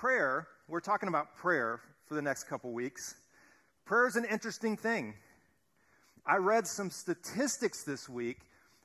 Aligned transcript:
prayer, 0.00 0.48
we're 0.66 0.80
talking 0.80 1.10
about 1.10 1.36
prayer 1.36 1.78
for 2.06 2.14
the 2.14 2.22
next 2.22 2.44
couple 2.44 2.72
weeks. 2.72 3.16
Prayer 3.84 4.06
is 4.06 4.16
an 4.16 4.24
interesting 4.24 4.74
thing. 4.74 5.12
I 6.26 6.36
read 6.36 6.66
some 6.66 6.88
statistics 6.88 7.82
this 7.82 8.08
week 8.08 8.38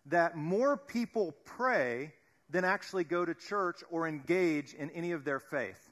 that 0.07 0.35
more 0.35 0.75
people 0.75 1.33
pray 1.45 2.11
than 2.49 2.65
actually 2.65 3.05
go 3.05 3.23
to 3.23 3.33
church 3.33 3.77
or 3.89 4.09
engage 4.09 4.73
in 4.73 4.89
any 4.91 5.13
of 5.13 5.23
their 5.23 5.39
faith. 5.39 5.89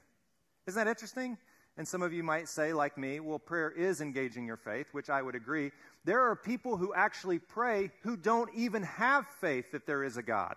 Isn't 0.66 0.84
that 0.84 0.90
interesting? 0.90 1.38
And 1.78 1.88
some 1.88 2.02
of 2.02 2.12
you 2.12 2.22
might 2.22 2.46
say, 2.46 2.74
like 2.74 2.98
me, 2.98 3.18
well, 3.18 3.38
prayer 3.38 3.70
is 3.70 4.02
engaging 4.02 4.46
your 4.46 4.58
faith, 4.58 4.88
which 4.92 5.08
I 5.08 5.22
would 5.22 5.34
agree. 5.34 5.72
There 6.04 6.20
are 6.20 6.36
people 6.36 6.76
who 6.76 6.92
actually 6.92 7.38
pray 7.38 7.90
who 8.02 8.18
don't 8.18 8.50
even 8.54 8.82
have 8.82 9.26
faith 9.40 9.72
that 9.72 9.86
there 9.86 10.04
is 10.04 10.18
a 10.18 10.22
God. 10.22 10.56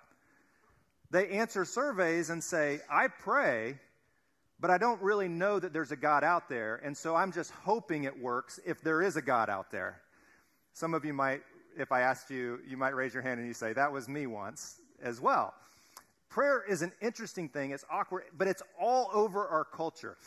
They 1.09 1.29
answer 1.29 1.63
surveys 1.63 2.29
and 2.29 2.43
say, 2.43 2.81
I 2.91 3.07
pray, 3.07 3.79
but 4.59 4.69
I 4.69 4.77
don't 4.77 5.01
really 5.01 5.27
know 5.27 5.59
that 5.59 5.73
there's 5.73 5.91
a 5.91 5.95
God 5.95 6.23
out 6.23 6.49
there, 6.49 6.81
and 6.83 6.97
so 6.97 7.15
I'm 7.15 7.31
just 7.31 7.51
hoping 7.51 8.05
it 8.05 8.19
works 8.19 8.59
if 8.65 8.81
there 8.81 9.01
is 9.01 9.15
a 9.15 9.21
God 9.21 9.49
out 9.49 9.71
there. 9.71 10.01
Some 10.73 10.93
of 10.93 11.05
you 11.05 11.13
might, 11.13 11.41
if 11.77 11.91
I 11.91 12.01
asked 12.01 12.29
you, 12.29 12.59
you 12.67 12.77
might 12.77 12.95
raise 12.95 13.13
your 13.13 13.23
hand 13.23 13.39
and 13.39 13.47
you 13.47 13.53
say, 13.53 13.73
That 13.73 13.91
was 13.91 14.07
me 14.07 14.27
once 14.27 14.79
as 15.01 15.21
well. 15.21 15.53
Prayer 16.29 16.63
is 16.67 16.81
an 16.81 16.91
interesting 17.01 17.49
thing. 17.49 17.71
It's 17.71 17.85
awkward, 17.89 18.23
but 18.37 18.47
it's 18.47 18.63
all 18.79 19.09
over 19.13 19.47
our 19.47 19.63
culture. 19.63 20.17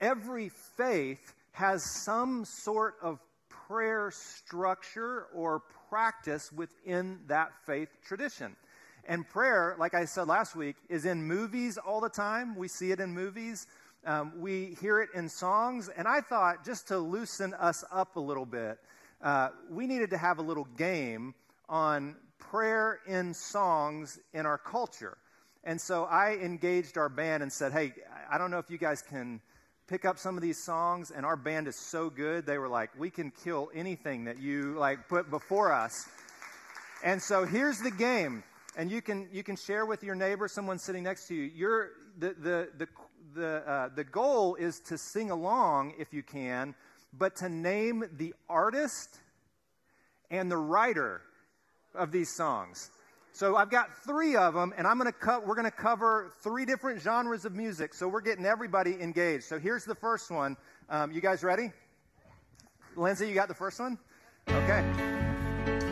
Every 0.00 0.48
faith 0.48 1.34
has 1.52 1.84
some 2.04 2.44
sort 2.44 2.94
of 3.02 3.20
prayer 3.48 4.10
structure 4.10 5.26
or 5.34 5.62
practice 5.88 6.50
within 6.52 7.20
that 7.26 7.52
faith 7.66 7.90
tradition. 8.04 8.56
And 9.06 9.28
prayer, 9.28 9.76
like 9.78 9.94
I 9.94 10.04
said 10.04 10.28
last 10.28 10.54
week, 10.54 10.76
is 10.88 11.04
in 11.04 11.22
movies 11.24 11.78
all 11.78 12.00
the 12.00 12.08
time. 12.08 12.54
We 12.56 12.68
see 12.68 12.92
it 12.92 13.00
in 13.00 13.12
movies. 13.12 13.66
Um, 14.04 14.32
we 14.40 14.76
hear 14.80 15.00
it 15.00 15.10
in 15.14 15.28
songs. 15.28 15.88
And 15.88 16.06
I 16.06 16.20
thought, 16.20 16.64
just 16.64 16.88
to 16.88 16.98
loosen 16.98 17.54
us 17.54 17.84
up 17.92 18.16
a 18.16 18.20
little 18.20 18.46
bit, 18.46 18.78
uh, 19.20 19.50
we 19.70 19.86
needed 19.86 20.10
to 20.10 20.18
have 20.18 20.38
a 20.38 20.42
little 20.42 20.66
game 20.76 21.34
on 21.68 22.16
prayer 22.38 23.00
in 23.06 23.34
songs 23.34 24.18
in 24.32 24.46
our 24.46 24.58
culture. 24.58 25.16
And 25.64 25.80
so 25.80 26.04
I 26.04 26.34
engaged 26.36 26.98
our 26.98 27.08
band 27.08 27.42
and 27.42 27.52
said, 27.52 27.72
hey, 27.72 27.92
I 28.30 28.38
don't 28.38 28.50
know 28.50 28.58
if 28.58 28.70
you 28.70 28.78
guys 28.78 29.02
can 29.02 29.40
pick 29.86 30.04
up 30.04 30.18
some 30.18 30.36
of 30.36 30.42
these 30.42 30.62
songs 30.62 31.10
and 31.10 31.26
our 31.26 31.36
band 31.36 31.68
is 31.68 31.76
so 31.76 32.08
good 32.08 32.46
they 32.46 32.56
were 32.56 32.68
like 32.68 32.88
we 32.98 33.10
can 33.10 33.30
kill 33.44 33.68
anything 33.74 34.24
that 34.24 34.38
you 34.38 34.74
like 34.78 35.06
put 35.08 35.28
before 35.28 35.72
us 35.72 36.08
and 37.04 37.20
so 37.20 37.44
here's 37.44 37.78
the 37.80 37.90
game 37.90 38.42
and 38.76 38.90
you 38.90 39.02
can 39.02 39.28
you 39.32 39.42
can 39.42 39.56
share 39.56 39.86
with 39.86 40.02
your 40.02 40.14
neighbor, 40.14 40.48
someone 40.48 40.78
sitting 40.78 41.02
next 41.02 41.28
to 41.28 41.34
you. 41.34 41.44
Your 41.44 41.90
the 42.18 42.34
the 42.38 42.68
the 42.78 42.88
the, 43.34 43.68
uh, 43.68 43.88
the 43.94 44.04
goal 44.04 44.56
is 44.56 44.80
to 44.80 44.98
sing 44.98 45.30
along 45.30 45.94
if 45.98 46.12
you 46.12 46.22
can, 46.22 46.74
but 47.16 47.36
to 47.36 47.48
name 47.48 48.04
the 48.16 48.34
artist 48.48 49.20
and 50.30 50.50
the 50.50 50.56
writer 50.56 51.22
of 51.94 52.12
these 52.12 52.34
songs. 52.34 52.90
So 53.34 53.56
I've 53.56 53.70
got 53.70 53.96
three 54.04 54.36
of 54.36 54.52
them, 54.52 54.74
and 54.76 54.86
I'm 54.86 54.98
to 54.98 55.12
cut. 55.12 55.46
We're 55.46 55.54
going 55.54 55.64
to 55.64 55.70
cover 55.70 56.32
three 56.42 56.66
different 56.66 57.00
genres 57.00 57.46
of 57.46 57.54
music. 57.54 57.94
So 57.94 58.06
we're 58.06 58.20
getting 58.20 58.44
everybody 58.44 59.00
engaged. 59.00 59.44
So 59.44 59.58
here's 59.58 59.84
the 59.84 59.94
first 59.94 60.30
one. 60.30 60.56
Um, 60.90 61.12
you 61.12 61.22
guys 61.22 61.42
ready? 61.42 61.72
Lindsay, 62.94 63.28
you 63.28 63.34
got 63.34 63.48
the 63.48 63.54
first 63.54 63.80
one? 63.80 63.98
Okay. 64.48 65.91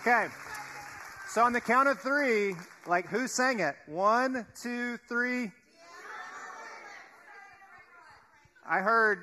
Okay. 0.00 0.28
So 1.28 1.44
on 1.44 1.52
the 1.52 1.60
count 1.60 1.88
of 1.88 2.00
three, 2.00 2.54
like 2.86 3.06
who 3.08 3.28
sang 3.28 3.60
it? 3.60 3.76
One, 3.86 4.46
two, 4.62 4.96
three. 5.08 5.52
I 8.66 8.78
heard 8.78 9.18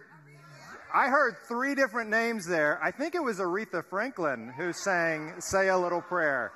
I 0.93 1.07
heard 1.07 1.35
three 1.47 1.73
different 1.73 2.11
names 2.11 2.45
there. 2.45 2.79
I 2.83 2.91
think 2.91 3.15
it 3.15 3.23
was 3.23 3.39
Aretha 3.39 3.83
Franklin 3.83 4.53
who 4.55 4.71
sang 4.71 5.33
Say 5.39 5.69
a 5.69 5.77
Little 5.77 6.01
Prayer. 6.01 6.51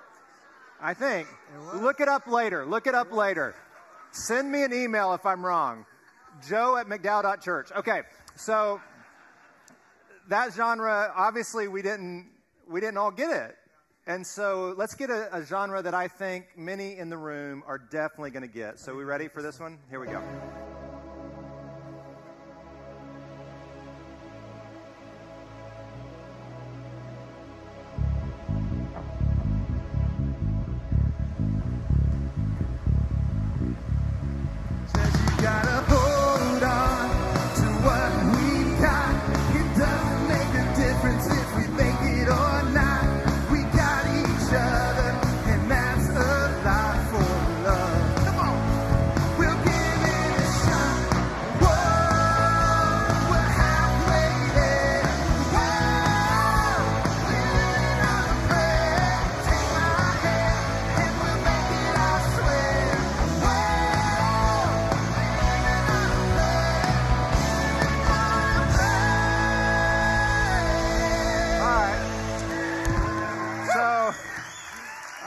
I 0.80 0.94
think. 0.94 1.28
Look 1.74 2.00
it 2.00 2.08
up 2.08 2.28
later. 2.28 2.64
Look 2.64 2.86
it 2.86 2.94
up 2.94 3.12
later. 3.12 3.56
Send 4.12 4.52
me 4.52 4.64
an 4.64 4.72
email 4.72 5.16
if 5.16 5.26
I'm 5.26 5.44
wrong. 5.44 5.86
Joe 6.48 6.78
at 6.78 6.88
McDowell.church. 6.88 7.72
Okay, 7.72 8.02
so 8.36 8.80
that 10.30 10.54
genre, 10.54 11.12
obviously 11.16 11.68
we 11.68 11.82
didn't 11.82 12.30
we 12.70 12.80
didn't 12.80 12.98
all 12.98 13.12
get 13.12 13.32
it. 13.32 13.58
And 14.08 14.26
so 14.26 14.74
let's 14.78 14.96
get 14.96 15.10
a, 15.10 15.36
a, 15.36 15.46
genre 15.46 15.82
that 15.82 15.94
I 15.94 16.08
think 16.08 16.48
many 16.58 16.98
in 16.98 17.10
the 17.10 17.18
room 17.18 17.64
are 17.68 17.78
definitely 17.78 18.32
going 18.32 18.48
to 18.48 18.54
get. 18.54 18.80
So, 18.80 18.96
we 18.96 19.04
ready 19.04 19.28
for 19.28 19.44
this 19.44 19.60
one? 19.60 19.78
Here 19.90 20.00
we 20.00 20.08
go. 20.08 20.24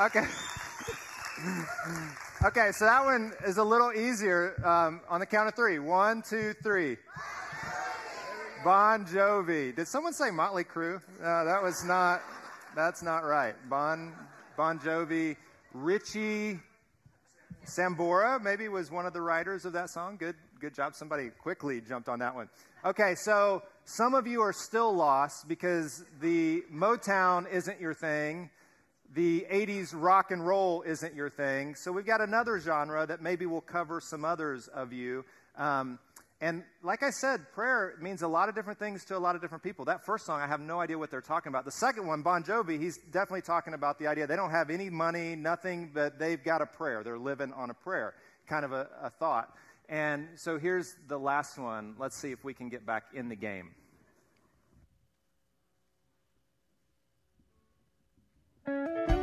Okay. 0.04 0.20
okay, 2.44 2.72
so 2.72 2.84
that 2.84 3.02
one 3.06 3.32
is 3.46 3.56
a 3.56 3.64
little 3.64 3.90
easier 3.90 4.54
um, 4.62 5.00
on 5.08 5.20
the 5.20 5.24
count 5.24 5.48
of 5.48 5.54
three. 5.54 5.78
One, 5.78 6.20
two, 6.20 6.52
three. 6.62 6.98
Bon 8.62 9.06
Jovi. 9.06 9.74
Did 9.74 9.88
someone 9.88 10.12
say 10.12 10.30
Motley 10.30 10.64
Crue? 10.64 10.96
Uh, 11.22 11.44
that 11.44 11.62
was 11.62 11.82
not. 11.86 12.20
That's 12.76 13.02
not 13.02 13.24
right. 13.24 13.54
Bon 13.70 14.12
Bon 14.58 14.78
Jovi. 14.78 15.36
Richie 15.72 16.60
Sambora 17.64 18.42
maybe 18.42 18.68
was 18.68 18.90
one 18.90 19.06
of 19.06 19.14
the 19.14 19.22
writers 19.22 19.64
of 19.64 19.72
that 19.72 19.88
song. 19.88 20.18
Good, 20.18 20.36
good 20.60 20.74
job. 20.74 20.94
Somebody 20.94 21.30
quickly 21.30 21.80
jumped 21.80 22.10
on 22.10 22.18
that 22.18 22.34
one. 22.34 22.50
Okay, 22.84 23.14
so 23.14 23.62
some 23.86 24.12
of 24.12 24.26
you 24.26 24.42
are 24.42 24.52
still 24.52 24.94
lost 24.94 25.48
because 25.48 26.04
the 26.20 26.62
Motown 26.70 27.50
isn't 27.50 27.80
your 27.80 27.94
thing 27.94 28.50
the 29.14 29.46
80s 29.50 29.92
rock 29.94 30.30
and 30.30 30.46
roll 30.46 30.82
isn't 30.82 31.14
your 31.14 31.30
thing. 31.30 31.74
So 31.76 31.92
we've 31.92 32.06
got 32.06 32.20
another 32.20 32.58
genre 32.58 33.06
that 33.06 33.22
maybe 33.22 33.46
will 33.46 33.60
cover 33.60 34.00
some 34.00 34.24
others 34.24 34.68
of 34.68 34.92
you. 34.92 35.24
Um, 35.56 35.98
And 36.40 36.64
like 36.82 37.02
I 37.02 37.10
said, 37.10 37.52
prayer 37.52 37.94
means 38.02 38.22
a 38.22 38.28
lot 38.28 38.48
of 38.48 38.54
different 38.54 38.78
things 38.78 39.04
to 39.06 39.16
a 39.16 39.18
lot 39.18 39.34
of 39.36 39.40
different 39.40 39.62
people. 39.62 39.84
That 39.84 40.04
first 40.04 40.26
song, 40.26 40.40
I 40.42 40.46
have 40.46 40.60
no 40.60 40.80
idea 40.80 40.98
what 40.98 41.10
they're 41.10 41.22
talking 41.22 41.48
about. 41.48 41.64
The 41.64 41.70
second 41.70 42.06
one, 42.06 42.22
Bon 42.22 42.42
Jovi, 42.42 42.78
he's 42.78 42.98
definitely 42.98 43.42
talking 43.42 43.72
about 43.72 43.98
the 43.98 44.08
idea 44.08 44.26
they 44.26 44.36
don't 44.36 44.50
have 44.50 44.68
any 44.68 44.90
money, 44.90 45.36
nothing, 45.36 45.92
but 45.94 46.18
they've 46.18 46.42
got 46.42 46.60
a 46.60 46.66
prayer. 46.66 47.02
They're 47.02 47.18
living 47.18 47.52
on 47.52 47.70
a 47.70 47.74
prayer, 47.74 48.14
kind 48.46 48.64
of 48.64 48.72
a, 48.72 48.88
a 49.00 49.10
thought. 49.10 49.54
And 49.88 50.28
so 50.34 50.58
here's 50.58 50.96
the 51.08 51.18
last 51.18 51.56
one. 51.56 51.94
Let's 51.98 52.16
see 52.16 52.32
if 52.32 52.42
we 52.44 52.52
can 52.52 52.68
get 52.68 52.84
back 52.84 53.04
in 53.14 53.28
the 53.28 53.36
game. 53.36 53.70
Christmas 58.64 59.13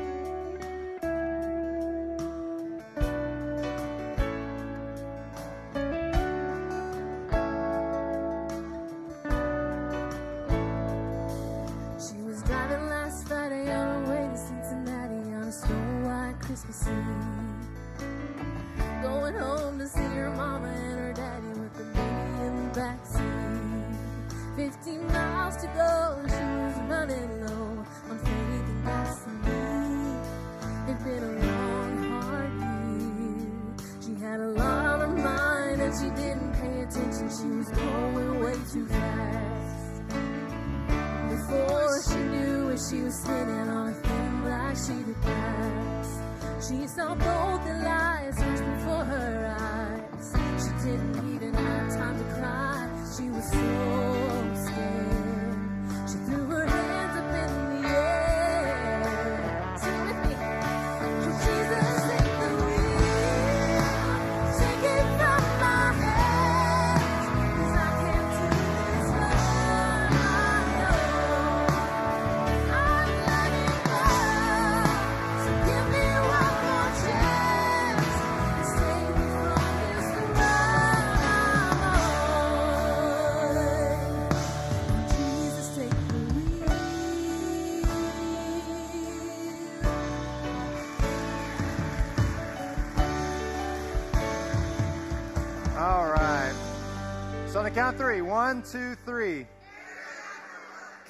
the 97.72 97.76
count 97.80 97.96
of 97.96 98.02
three. 98.02 98.22
One, 98.22 98.64
two, 98.64 98.96
three. 99.06 99.46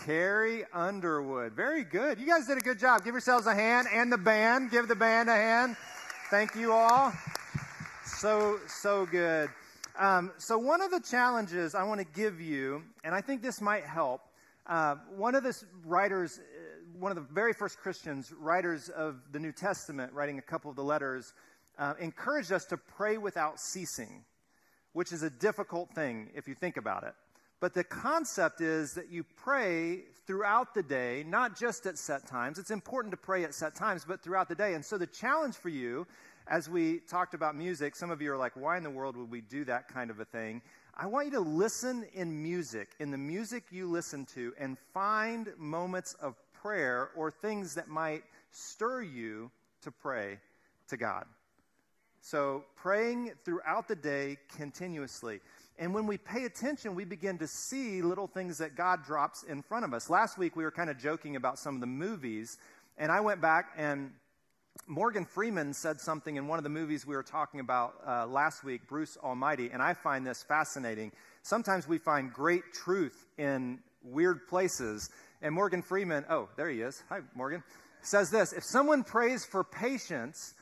Carrie 0.06 0.64
Underwood. 0.74 1.54
Very 1.54 1.84
good. 1.84 2.20
You 2.20 2.28
guys 2.28 2.46
did 2.46 2.58
a 2.58 2.62
good 2.62 2.78
job. 2.78 3.04
Give 3.04 3.16
yourselves 3.16 3.48
a 3.48 3.56
hand 3.56 3.88
and 3.92 4.12
the 4.12 4.18
band. 4.18 4.70
Give 4.70 4.88
the 4.88 4.96
band 4.96 5.30
a 5.30 5.36
hand. 5.36 5.76
Thank 6.30 6.56
you 6.56 6.72
all. 6.72 7.14
So, 8.06 8.60
so 8.68 9.08
good. 9.08 9.50
Um, 9.98 10.32
so, 10.38 10.58
one 10.58 10.82
of 10.82 10.92
the 10.92 11.00
challenges 11.00 11.74
I 11.74 11.84
want 11.84 12.00
to 12.00 12.06
give 12.06 12.40
you, 12.40 12.84
and 13.04 13.16
I 13.16 13.22
think 13.22 13.42
this 13.42 13.60
might 13.60 13.84
help, 13.84 14.22
uh, 14.68 14.96
one 15.16 15.34
of 15.34 15.44
the 15.44 15.60
writers, 15.86 16.40
uh, 16.40 17.00
one 17.00 17.12
of 17.12 17.16
the 17.16 17.34
very 17.34 17.54
first 17.54 17.80
Christians, 17.80 18.34
writers 18.34 18.90
of 18.90 19.20
the 19.32 19.40
New 19.40 19.52
Testament, 19.52 20.14
writing 20.14 20.38
a 20.38 20.44
couple 20.44 20.70
of 20.70 20.76
the 20.76 20.84
letters, 20.84 21.34
uh, 21.80 21.96
encouraged 22.00 22.52
us 22.52 22.66
to 22.66 22.78
pray 22.78 23.18
without 23.18 23.60
ceasing 23.60 24.24
which 24.94 25.12
is 25.12 25.24
a 25.24 25.30
difficult 25.30 25.94
thing 25.94 26.30
if 26.36 26.48
you 26.48 26.56
think 26.56 26.78
about 26.78 27.04
it. 27.04 27.14
But 27.60 27.74
the 27.76 27.84
concept 27.84 28.60
is 28.60 28.94
that 28.94 29.12
you 29.12 29.24
pray 29.24 30.00
throughout 30.26 30.74
the 30.74 30.82
day, 30.82 31.24
not 31.28 31.58
just 31.58 31.86
at 31.86 31.98
set 31.98 32.26
times. 32.26 32.58
It's 32.58 32.72
important 32.72 33.12
to 33.12 33.18
pray 33.18 33.44
at 33.44 33.54
set 33.54 33.76
times, 33.76 34.04
but 34.04 34.22
throughout 34.22 34.50
the 34.50 34.56
day. 34.56 34.74
And 34.74 34.84
so 34.84 34.98
the 34.98 35.06
challenge 35.06 35.56
for 35.56 35.70
you, 35.70 36.08
as 36.48 36.68
we 36.68 37.00
talked 37.08 37.36
about 37.36 37.56
music, 37.56 37.96
some 37.96 38.10
of 38.10 38.20
you 38.20 38.32
are 38.34 38.38
like, 38.38 38.54
why 38.56 38.78
in 38.78 38.84
the 38.84 38.90
world 38.90 39.16
would 39.16 39.30
we 39.30 39.42
do 39.42 39.64
that 39.66 39.88
kind 39.88 40.10
of 40.10 40.20
a 40.20 40.26
thing? 40.26 40.62
I 40.96 41.06
want 41.06 41.28
you 41.28 41.32
to 41.34 41.40
listen 41.40 42.06
in 42.14 42.42
music, 42.42 42.90
in 43.00 43.12
the 43.12 43.18
music 43.18 43.66
you 43.72 43.88
listen 43.88 44.26
to, 44.34 44.54
and 44.60 44.78
find 44.94 45.50
moments 45.58 46.16
of 46.16 46.36
prayer 46.54 47.12
or 47.16 47.30
things 47.32 47.76
that 47.76 47.88
might 47.88 48.24
stir 48.52 49.04
you 49.04 49.52
to 49.84 49.92
pray 49.92 50.40
to 50.90 50.98
God. 50.98 51.26
So, 52.22 52.66
praying 52.76 53.32
throughout 53.44 53.88
the 53.88 53.96
day 53.96 54.38
continuously. 54.56 55.40
And 55.80 55.94
when 55.94 56.06
we 56.06 56.18
pay 56.18 56.46
attention, 56.46 56.94
we 56.94 57.04
begin 57.04 57.40
to 57.40 57.48
see 57.48 58.04
little 58.04 58.28
things 58.28 58.60
that 58.60 58.76
God 58.76 59.04
drops 59.04 59.42
in 59.42 59.64
front 59.64 59.86
of 59.86 59.94
us. 59.94 60.10
Last 60.10 60.38
week, 60.38 60.56
we 60.56 60.64
were 60.64 60.72
kind 60.72 60.92
of 60.92 61.00
joking 61.00 61.36
about 61.36 61.58
some 61.58 61.74
of 61.74 61.82
the 61.82 61.88
movies, 61.88 62.60
and 62.98 63.12
I 63.12 63.22
went 63.22 63.42
back 63.42 63.72
and 63.76 64.12
Morgan 64.88 65.26
Freeman 65.26 65.74
said 65.74 66.00
something 66.00 66.38
in 66.38 66.48
one 66.48 66.58
of 66.58 66.64
the 66.64 66.70
movies 66.70 67.06
we 67.06 67.16
were 67.16 67.24
talking 67.24 67.60
about 67.60 67.96
uh, 68.06 68.26
last 68.26 68.64
week, 68.64 68.88
Bruce 68.88 69.18
Almighty, 69.22 69.70
and 69.72 69.82
I 69.82 69.94
find 69.94 70.26
this 70.26 70.44
fascinating. 70.44 71.12
Sometimes 71.44 71.88
we 71.88 71.98
find 71.98 72.32
great 72.32 72.64
truth 72.74 73.26
in 73.38 73.80
weird 74.04 74.48
places. 74.48 75.10
And 75.42 75.54
Morgan 75.54 75.82
Freeman, 75.82 76.26
oh, 76.30 76.50
there 76.56 76.70
he 76.70 76.82
is. 76.82 77.04
Hi, 77.10 77.20
Morgan. 77.36 77.64
Says 78.02 78.30
this 78.30 78.54
If 78.54 78.64
someone 78.64 79.04
prays 79.04 79.46
for 79.46 79.64
patience, 79.64 80.54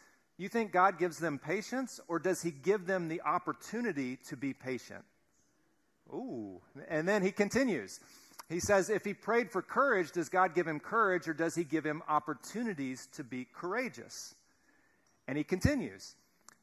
you 0.44 0.50
think 0.50 0.72
God 0.72 0.98
gives 0.98 1.18
them 1.20 1.38
patience, 1.38 2.00
or 2.08 2.20
does 2.20 2.42
he 2.42 2.52
give 2.52 2.86
them 2.86 3.10
the 3.10 3.22
opportunity 3.22 4.18
to 4.28 4.38
be 4.38 4.54
patient? 4.54 5.04
Ooh. 6.14 6.62
And 6.88 7.08
then 7.08 7.22
he 7.22 7.32
continues. 7.32 8.00
He 8.48 8.60
says, 8.60 8.90
if 8.90 9.06
he 9.06 9.14
prayed 9.14 9.52
for 9.52 9.62
courage, 9.62 10.12
does 10.12 10.30
God 10.30 10.56
give 10.56 10.68
him 10.68 10.80
courage, 10.80 11.28
or 11.28 11.34
does 11.34 11.56
he 11.56 11.64
give 11.64 11.84
him 11.84 12.02
opportunities 12.08 13.08
to 13.14 13.24
be 13.24 13.48
courageous? 13.54 14.34
And 15.28 15.38
he 15.38 15.44
continues. 15.44 16.16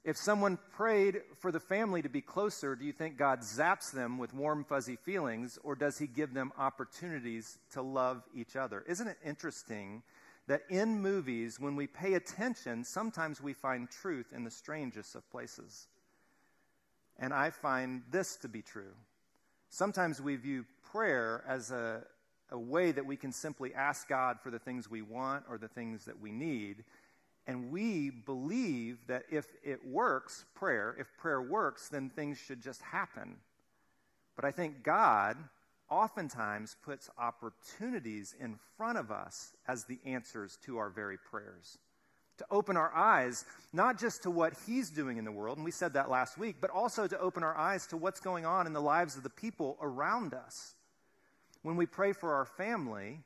If 0.04 0.16
someone 0.16 0.58
prayed 0.72 1.20
for 1.40 1.52
the 1.52 1.60
family 1.60 2.00
to 2.02 2.08
be 2.08 2.20
closer, 2.20 2.76
do 2.76 2.84
you 2.84 2.92
think 2.92 3.18
God 3.18 3.40
zaps 3.40 3.90
them 3.92 4.18
with 4.18 4.32
warm, 4.32 4.64
fuzzy 4.64 4.96
feelings, 4.96 5.58
or 5.62 5.74
does 5.74 5.98
he 5.98 6.06
give 6.06 6.32
them 6.32 6.52
opportunities 6.58 7.58
to 7.72 7.82
love 7.82 8.22
each 8.34 8.56
other? 8.56 8.84
Isn't 8.88 9.08
it 9.08 9.18
interesting 9.24 10.02
that 10.46 10.62
in 10.68 11.00
movies, 11.00 11.58
when 11.58 11.74
we 11.76 11.86
pay 11.86 12.14
attention, 12.14 12.84
sometimes 12.84 13.40
we 13.40 13.52
find 13.52 13.90
truth 13.90 14.32
in 14.34 14.44
the 14.44 14.50
strangest 14.50 15.14
of 15.14 15.28
places? 15.30 15.88
And 17.18 17.32
I 17.32 17.50
find 17.50 18.02
this 18.10 18.36
to 18.36 18.48
be 18.48 18.62
true. 18.62 18.94
Sometimes 19.70 20.20
we 20.20 20.36
view 20.36 20.64
prayer 20.90 21.42
as 21.48 21.70
a, 21.70 22.02
a 22.50 22.58
way 22.58 22.92
that 22.92 23.04
we 23.04 23.16
can 23.16 23.32
simply 23.32 23.74
ask 23.74 24.08
God 24.08 24.38
for 24.40 24.50
the 24.50 24.58
things 24.58 24.90
we 24.90 25.02
want 25.02 25.44
or 25.48 25.58
the 25.58 25.68
things 25.68 26.04
that 26.04 26.20
we 26.20 26.30
need. 26.30 26.84
And 27.46 27.70
we 27.70 28.10
believe 28.10 28.98
that 29.06 29.24
if 29.30 29.46
it 29.64 29.86
works, 29.86 30.44
prayer, 30.54 30.94
if 30.98 31.08
prayer 31.16 31.42
works, 31.42 31.88
then 31.88 32.10
things 32.10 32.38
should 32.38 32.60
just 32.60 32.82
happen. 32.82 33.36
But 34.36 34.44
I 34.44 34.50
think 34.50 34.82
God 34.82 35.36
oftentimes 35.90 36.76
puts 36.84 37.10
opportunities 37.18 38.34
in 38.38 38.58
front 38.76 38.98
of 38.98 39.10
us 39.10 39.54
as 39.68 39.84
the 39.84 39.98
answers 40.04 40.58
to 40.64 40.78
our 40.78 40.90
very 40.90 41.18
prayers. 41.18 41.78
To 42.38 42.46
open 42.50 42.76
our 42.76 42.94
eyes, 42.94 43.44
not 43.72 43.98
just 43.98 44.22
to 44.24 44.30
what 44.30 44.52
He's 44.66 44.90
doing 44.90 45.16
in 45.16 45.24
the 45.24 45.32
world, 45.32 45.56
and 45.56 45.64
we 45.64 45.70
said 45.70 45.94
that 45.94 46.10
last 46.10 46.36
week, 46.36 46.56
but 46.60 46.70
also 46.70 47.06
to 47.06 47.18
open 47.18 47.42
our 47.42 47.56
eyes 47.56 47.86
to 47.88 47.96
what's 47.96 48.20
going 48.20 48.44
on 48.44 48.66
in 48.66 48.74
the 48.74 48.80
lives 48.80 49.16
of 49.16 49.22
the 49.22 49.30
people 49.30 49.78
around 49.80 50.34
us. 50.34 50.74
When 51.62 51.76
we 51.76 51.86
pray 51.86 52.12
for 52.12 52.34
our 52.34 52.44
family, 52.44 53.20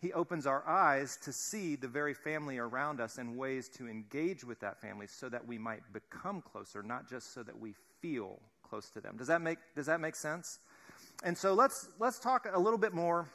He 0.00 0.12
opens 0.12 0.46
our 0.46 0.66
eyes 0.66 1.16
to 1.22 1.32
see 1.32 1.76
the 1.76 1.86
very 1.86 2.12
family 2.12 2.58
around 2.58 3.00
us 3.00 3.18
and 3.18 3.38
ways 3.38 3.68
to 3.76 3.88
engage 3.88 4.42
with 4.42 4.58
that 4.60 4.80
family 4.80 5.06
so 5.06 5.28
that 5.28 5.46
we 5.46 5.56
might 5.56 5.82
become 5.92 6.42
closer, 6.42 6.82
not 6.82 7.08
just 7.08 7.32
so 7.32 7.44
that 7.44 7.58
we 7.58 7.74
feel 8.02 8.40
close 8.68 8.90
to 8.90 9.00
them. 9.00 9.16
Does 9.16 9.28
that 9.28 9.42
make, 9.42 9.58
does 9.76 9.86
that 9.86 10.00
make 10.00 10.16
sense? 10.16 10.58
And 11.22 11.36
so 11.36 11.54
let's, 11.54 11.88
let's 11.98 12.18
talk 12.18 12.46
a 12.52 12.58
little 12.58 12.78
bit 12.78 12.92
more 12.92 13.28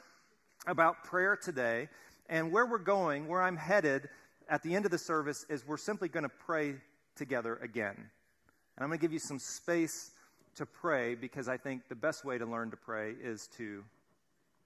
about 0.66 1.02
prayer 1.04 1.36
today 1.36 1.88
and 2.28 2.52
where 2.52 2.66
we're 2.66 2.78
going, 2.78 3.26
where 3.26 3.42
I'm 3.42 3.56
headed 3.56 4.08
at 4.48 4.62
the 4.62 4.74
end 4.74 4.84
of 4.84 4.90
the 4.90 4.98
service 4.98 5.46
is 5.48 5.66
we're 5.66 5.76
simply 5.76 6.08
going 6.08 6.24
to 6.24 6.28
pray 6.28 6.74
together 7.16 7.56
again. 7.62 7.94
And 7.96 8.84
I'm 8.84 8.88
going 8.88 8.98
to 8.98 9.02
give 9.02 9.12
you 9.12 9.18
some 9.18 9.38
space 9.38 10.10
to 10.56 10.66
pray 10.66 11.14
because 11.14 11.48
I 11.48 11.56
think 11.56 11.88
the 11.88 11.94
best 11.94 12.24
way 12.24 12.38
to 12.38 12.46
learn 12.46 12.70
to 12.70 12.76
pray 12.76 13.14
is 13.22 13.48
to 13.58 13.84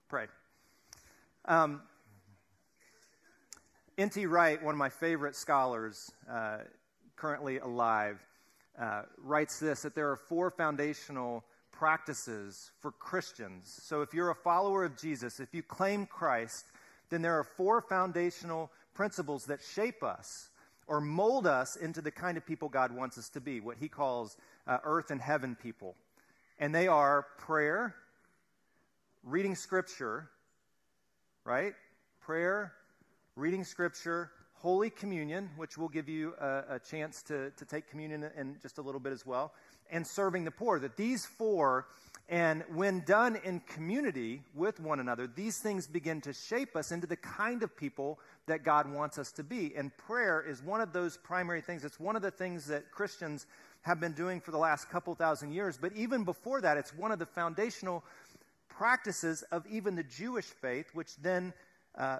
pray. 0.09 0.25
Um, 1.45 1.81
N.T. 3.97 4.25
Wright, 4.25 4.61
one 4.61 4.73
of 4.73 4.79
my 4.79 4.89
favorite 4.89 5.35
scholars, 5.35 6.11
uh, 6.29 6.57
currently 7.15 7.59
alive, 7.59 8.19
uh, 8.79 9.03
writes 9.17 9.59
this 9.59 9.83
that 9.83 9.95
there 9.95 10.11
are 10.11 10.17
four 10.17 10.51
foundational 10.51 11.43
practices 11.77 12.71
for 12.79 12.91
Christians. 12.91 13.79
So 13.83 14.01
if 14.01 14.13
you're 14.13 14.29
a 14.29 14.35
follower 14.35 14.85
of 14.85 14.97
Jesus, 14.97 15.39
if 15.39 15.53
you 15.53 15.61
claim 15.61 16.05
Christ, 16.05 16.65
then 17.09 17.21
there 17.21 17.37
are 17.37 17.43
four 17.43 17.81
foundational 17.81 18.71
principles 18.93 19.45
that 19.45 19.59
shape 19.61 20.03
us 20.03 20.49
or 20.87 21.01
mold 21.01 21.47
us 21.47 21.75
into 21.75 22.01
the 22.01 22.11
kind 22.11 22.37
of 22.37 22.45
people 22.45 22.69
God 22.69 22.91
wants 22.91 23.17
us 23.17 23.29
to 23.29 23.41
be, 23.41 23.59
what 23.59 23.77
he 23.77 23.87
calls 23.87 24.37
uh, 24.67 24.77
earth 24.83 25.11
and 25.11 25.19
heaven 25.19 25.55
people. 25.61 25.95
And 26.59 26.73
they 26.73 26.87
are 26.87 27.25
prayer, 27.37 27.95
reading 29.23 29.55
scripture, 29.55 30.29
right? 31.43 31.73
Prayer, 32.21 32.73
reading 33.35 33.63
scripture, 33.63 34.31
Holy 34.53 34.89
Communion, 34.89 35.49
which 35.57 35.77
we'll 35.77 35.89
give 35.89 36.07
you 36.07 36.33
a, 36.39 36.63
a 36.69 36.79
chance 36.79 37.21
to, 37.23 37.51
to 37.51 37.65
take 37.65 37.89
communion 37.89 38.31
in 38.37 38.55
just 38.61 38.77
a 38.77 38.81
little 38.81 39.01
bit 39.01 39.11
as 39.11 39.25
well, 39.25 39.53
and 39.91 40.05
serving 40.05 40.45
the 40.45 40.51
poor. 40.51 40.79
That 40.79 40.97
these 40.97 41.25
four, 41.25 41.87
and 42.27 42.63
when 42.73 43.01
done 43.01 43.37
in 43.43 43.59
community 43.61 44.41
with 44.53 44.79
one 44.79 44.99
another, 44.99 45.27
these 45.27 45.59
things 45.59 45.87
begin 45.87 46.21
to 46.21 46.33
shape 46.33 46.75
us 46.75 46.91
into 46.91 47.07
the 47.07 47.15
kind 47.15 47.63
of 47.63 47.75
people 47.75 48.19
that 48.47 48.63
God 48.63 48.91
wants 48.91 49.17
us 49.17 49.31
to 49.33 49.43
be. 49.43 49.73
And 49.75 49.95
prayer 49.97 50.41
is 50.41 50.61
one 50.63 50.81
of 50.81 50.93
those 50.93 51.17
primary 51.17 51.61
things. 51.61 51.85
It's 51.85 51.99
one 51.99 52.15
of 52.15 52.21
the 52.21 52.31
things 52.31 52.65
that 52.67 52.91
Christians 52.91 53.45
have 53.81 53.99
been 53.99 54.13
doing 54.13 54.41
for 54.41 54.51
the 54.51 54.57
last 54.57 54.89
couple 54.89 55.13
thousand 55.13 55.51
years. 55.51 55.77
But 55.77 55.93
even 55.93 56.23
before 56.23 56.61
that, 56.61 56.77
it's 56.77 56.93
one 56.93 57.11
of 57.11 57.19
the 57.19 57.25
foundational 57.25 58.03
practices 58.67 59.43
of 59.51 59.65
even 59.67 59.95
the 59.95 60.03
Jewish 60.03 60.45
faith, 60.45 60.89
which 60.93 61.15
then 61.17 61.53
uh, 61.95 62.17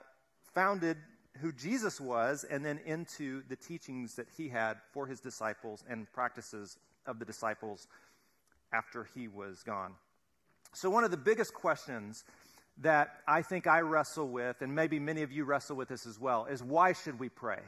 founded 0.53 0.97
who 1.41 1.51
Jesus 1.51 1.99
was 1.99 2.45
and 2.49 2.63
then 2.63 2.79
into 2.85 3.43
the 3.49 3.55
teachings 3.55 4.15
that 4.15 4.27
he 4.37 4.47
had 4.47 4.77
for 4.93 5.05
his 5.05 5.19
disciples 5.19 5.83
and 5.89 6.11
practices 6.13 6.77
of 7.07 7.19
the 7.19 7.25
disciples 7.25 7.87
after 8.73 9.07
he 9.15 9.27
was 9.27 9.63
gone. 9.63 9.93
So, 10.73 10.89
one 10.89 11.03
of 11.03 11.11
the 11.11 11.17
biggest 11.17 11.53
questions 11.53 12.23
that 12.81 13.21
I 13.27 13.41
think 13.41 13.67
I 13.67 13.79
wrestle 13.79 14.27
with, 14.27 14.61
and 14.61 14.75
maybe 14.75 14.99
many 14.99 15.21
of 15.21 15.31
you 15.31 15.45
wrestle 15.45 15.77
with 15.77 15.87
this 15.87 16.05
as 16.05 16.19
well, 16.19 16.45
is 16.45 16.61
why 16.61 16.93
should 16.93 17.19
we 17.19 17.29
pray? 17.29 17.59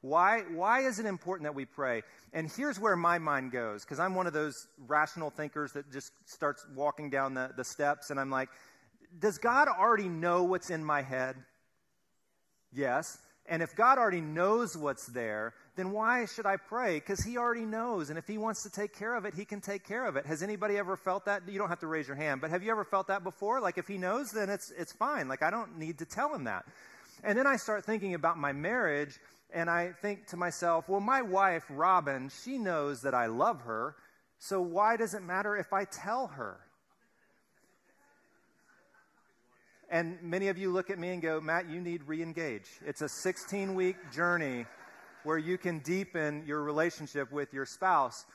Why, 0.00 0.42
why 0.52 0.80
is 0.80 0.98
it 0.98 1.06
important 1.06 1.44
that 1.44 1.54
we 1.54 1.64
pray? 1.64 2.02
And 2.32 2.50
here's 2.50 2.78
where 2.78 2.96
my 2.96 3.18
mind 3.18 3.52
goes, 3.52 3.84
because 3.84 3.98
I'm 3.98 4.14
one 4.14 4.26
of 4.26 4.32
those 4.32 4.68
rational 4.86 5.30
thinkers 5.30 5.72
that 5.72 5.90
just 5.90 6.12
starts 6.26 6.66
walking 6.74 7.10
down 7.10 7.34
the, 7.34 7.50
the 7.56 7.64
steps, 7.64 8.10
and 8.10 8.20
I'm 8.20 8.30
like, 8.30 8.50
does 9.18 9.38
God 9.38 9.68
already 9.68 10.08
know 10.08 10.44
what's 10.44 10.70
in 10.70 10.84
my 10.84 11.02
head? 11.02 11.36
Yes. 12.72 13.18
And 13.46 13.62
if 13.62 13.76
God 13.76 13.98
already 13.98 14.22
knows 14.22 14.76
what's 14.76 15.06
there, 15.06 15.52
then 15.76 15.90
why 15.90 16.24
should 16.24 16.46
I 16.46 16.56
pray? 16.56 16.94
Because 16.94 17.22
He 17.22 17.36
already 17.36 17.66
knows. 17.66 18.08
And 18.08 18.18
if 18.18 18.26
He 18.26 18.38
wants 18.38 18.62
to 18.62 18.70
take 18.70 18.96
care 18.96 19.14
of 19.14 19.26
it, 19.26 19.34
He 19.34 19.44
can 19.44 19.60
take 19.60 19.86
care 19.86 20.06
of 20.06 20.16
it. 20.16 20.24
Has 20.24 20.42
anybody 20.42 20.78
ever 20.78 20.96
felt 20.96 21.26
that? 21.26 21.42
You 21.46 21.58
don't 21.58 21.68
have 21.68 21.80
to 21.80 21.86
raise 21.86 22.08
your 22.08 22.16
hand, 22.16 22.40
but 22.40 22.50
have 22.50 22.62
you 22.62 22.70
ever 22.70 22.84
felt 22.84 23.08
that 23.08 23.22
before? 23.22 23.60
Like, 23.60 23.76
if 23.76 23.86
He 23.86 23.98
knows, 23.98 24.30
then 24.30 24.48
it's, 24.48 24.70
it's 24.70 24.92
fine. 24.92 25.28
Like, 25.28 25.42
I 25.42 25.50
don't 25.50 25.78
need 25.78 25.98
to 25.98 26.06
tell 26.06 26.34
Him 26.34 26.44
that. 26.44 26.64
And 27.22 27.38
then 27.38 27.46
I 27.46 27.56
start 27.56 27.84
thinking 27.84 28.14
about 28.14 28.38
my 28.38 28.52
marriage, 28.52 29.18
and 29.52 29.68
I 29.68 29.92
think 30.00 30.26
to 30.28 30.36
myself, 30.36 30.88
well, 30.88 31.00
my 31.00 31.20
wife, 31.20 31.64
Robin, 31.68 32.30
she 32.42 32.56
knows 32.58 33.02
that 33.02 33.14
I 33.14 33.26
love 33.26 33.62
her, 33.62 33.94
so 34.38 34.60
why 34.60 34.96
does 34.96 35.14
it 35.14 35.22
matter 35.22 35.56
if 35.56 35.72
I 35.72 35.84
tell 35.84 36.28
her? 36.28 36.60
And 39.94 40.20
many 40.20 40.48
of 40.48 40.58
you 40.58 40.72
look 40.72 40.90
at 40.90 40.98
me 40.98 41.10
and 41.10 41.22
go, 41.22 41.40
Matt, 41.40 41.70
you 41.70 41.80
need 41.80 42.02
re 42.08 42.20
engage. 42.20 42.68
It's 42.84 43.00
a 43.00 43.08
16 43.08 43.76
week 43.76 43.94
journey 44.10 44.66
where 45.22 45.38
you 45.38 45.56
can 45.56 45.78
deepen 45.78 46.42
your 46.44 46.64
relationship 46.64 47.30
with 47.30 47.54
your 47.54 47.64
spouse. 47.64 48.26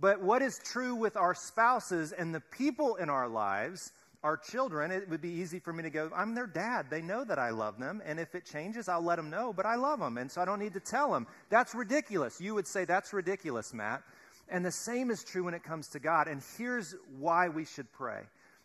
But 0.00 0.20
what 0.20 0.42
is 0.42 0.58
true 0.64 0.96
with 0.96 1.16
our 1.16 1.32
spouses 1.32 2.10
and 2.10 2.34
the 2.34 2.40
people 2.40 2.96
in 2.96 3.08
our 3.08 3.28
lives, 3.28 3.92
our 4.24 4.36
children, 4.36 4.90
it 4.90 5.08
would 5.08 5.20
be 5.22 5.28
easy 5.28 5.60
for 5.60 5.72
me 5.72 5.84
to 5.84 5.90
go, 5.90 6.10
I'm 6.12 6.34
their 6.34 6.48
dad. 6.48 6.86
They 6.90 7.00
know 7.00 7.22
that 7.22 7.38
I 7.38 7.50
love 7.50 7.78
them. 7.78 8.02
And 8.04 8.18
if 8.18 8.34
it 8.34 8.44
changes, 8.44 8.88
I'll 8.88 9.00
let 9.00 9.14
them 9.14 9.30
know, 9.30 9.52
but 9.52 9.66
I 9.66 9.76
love 9.76 10.00
them. 10.00 10.18
And 10.18 10.28
so 10.28 10.40
I 10.40 10.44
don't 10.44 10.58
need 10.58 10.74
to 10.74 10.80
tell 10.80 11.12
them. 11.12 11.28
That's 11.48 11.76
ridiculous. 11.76 12.40
You 12.40 12.56
would 12.56 12.66
say, 12.66 12.84
That's 12.84 13.12
ridiculous, 13.12 13.72
Matt. 13.72 14.02
And 14.48 14.64
the 14.64 14.72
same 14.72 15.12
is 15.12 15.22
true 15.22 15.44
when 15.44 15.54
it 15.54 15.62
comes 15.62 15.86
to 15.90 16.00
God. 16.00 16.26
And 16.26 16.42
here's 16.58 16.96
why 17.20 17.48
we 17.48 17.64
should 17.64 17.92
pray 17.92 18.22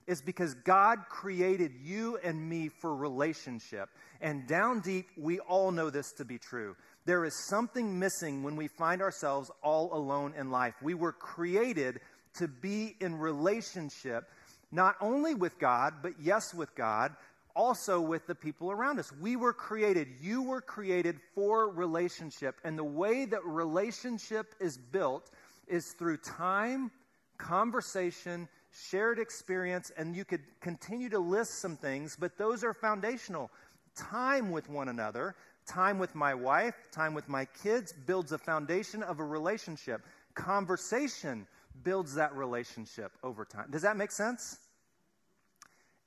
is 0.09 0.21
because 0.23 0.55
God 0.55 1.05
created 1.07 1.71
you 1.83 2.17
and 2.23 2.49
me 2.49 2.67
for 2.67 2.95
relationship. 2.95 3.89
And 4.21 4.47
down 4.47 4.81
deep, 4.81 5.05
we 5.15 5.39
all 5.39 5.71
know 5.71 5.91
this 5.91 6.11
to 6.13 6.25
be 6.25 6.39
true. 6.39 6.75
There 7.05 7.25
is 7.25 7.47
something 7.47 7.99
missing 7.99 8.41
when 8.41 8.55
we 8.55 8.67
find 8.67 9.03
ourselves 9.03 9.51
all 9.61 9.93
alone 9.93 10.33
in 10.35 10.49
life. 10.49 10.73
We 10.81 10.95
were 10.95 11.11
created 11.11 11.99
to 12.39 12.47
be 12.47 12.95
in 12.99 13.19
relationship, 13.19 14.27
not 14.71 14.95
only 14.99 15.35
with 15.35 15.59
God, 15.59 15.93
but 16.01 16.13
yes, 16.19 16.55
with 16.55 16.73
God, 16.73 17.15
also 17.55 18.01
with 18.01 18.25
the 18.25 18.35
people 18.35 18.71
around 18.71 18.97
us. 18.97 19.11
We 19.21 19.35
were 19.35 19.53
created, 19.53 20.07
you 20.19 20.41
were 20.41 20.61
created 20.61 21.19
for 21.35 21.69
relationship. 21.69 22.55
And 22.63 22.79
the 22.79 22.83
way 22.83 23.25
that 23.25 23.45
relationship 23.45 24.55
is 24.59 24.75
built 24.77 25.29
is 25.67 25.93
through 25.99 26.17
time, 26.17 26.89
conversation, 27.37 28.47
shared 28.87 29.19
experience, 29.19 29.91
and 29.97 30.15
you 30.15 30.25
could 30.25 30.41
continue 30.61 31.09
to 31.09 31.19
list 31.19 31.61
some 31.61 31.75
things, 31.75 32.15
but 32.19 32.37
those 32.37 32.63
are 32.63 32.73
foundational. 32.73 33.51
Time 33.95 34.51
with 34.51 34.69
one 34.69 34.89
another, 34.89 35.35
time 35.67 35.99
with 35.99 36.15
my 36.15 36.33
wife, 36.33 36.75
time 36.91 37.13
with 37.13 37.27
my 37.27 37.45
kids 37.63 37.93
builds 38.05 38.31
a 38.31 38.37
foundation 38.37 39.03
of 39.03 39.19
a 39.19 39.23
relationship. 39.23 40.01
Conversation 40.33 41.47
builds 41.83 42.15
that 42.15 42.35
relationship 42.35 43.11
over 43.23 43.45
time. 43.45 43.67
Does 43.69 43.81
that 43.81 43.97
make 43.97 44.11
sense? 44.11 44.57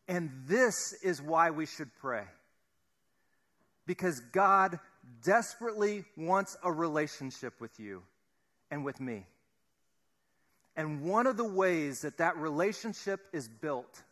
And 0.09 0.31
this 0.47 0.95
is 1.02 1.23
why 1.23 1.50
we 1.50 1.67
should 1.67 1.91
pray. 2.00 2.25
Because 3.87 4.21
God 4.33 4.79
desperately 5.25 6.05
wants 6.17 6.57
a 6.62 6.73
relationship 6.73 7.61
with 7.61 7.79
you 7.79 8.02
and 8.71 8.85
with 8.85 9.00
me. 9.00 9.26
And 10.76 11.02
one 11.02 11.26
of 11.26 11.37
the 11.37 11.45
ways 11.45 12.00
that 12.02 12.19
that 12.19 12.37
relationship 12.37 13.21
is 13.33 13.49
built 13.49 14.02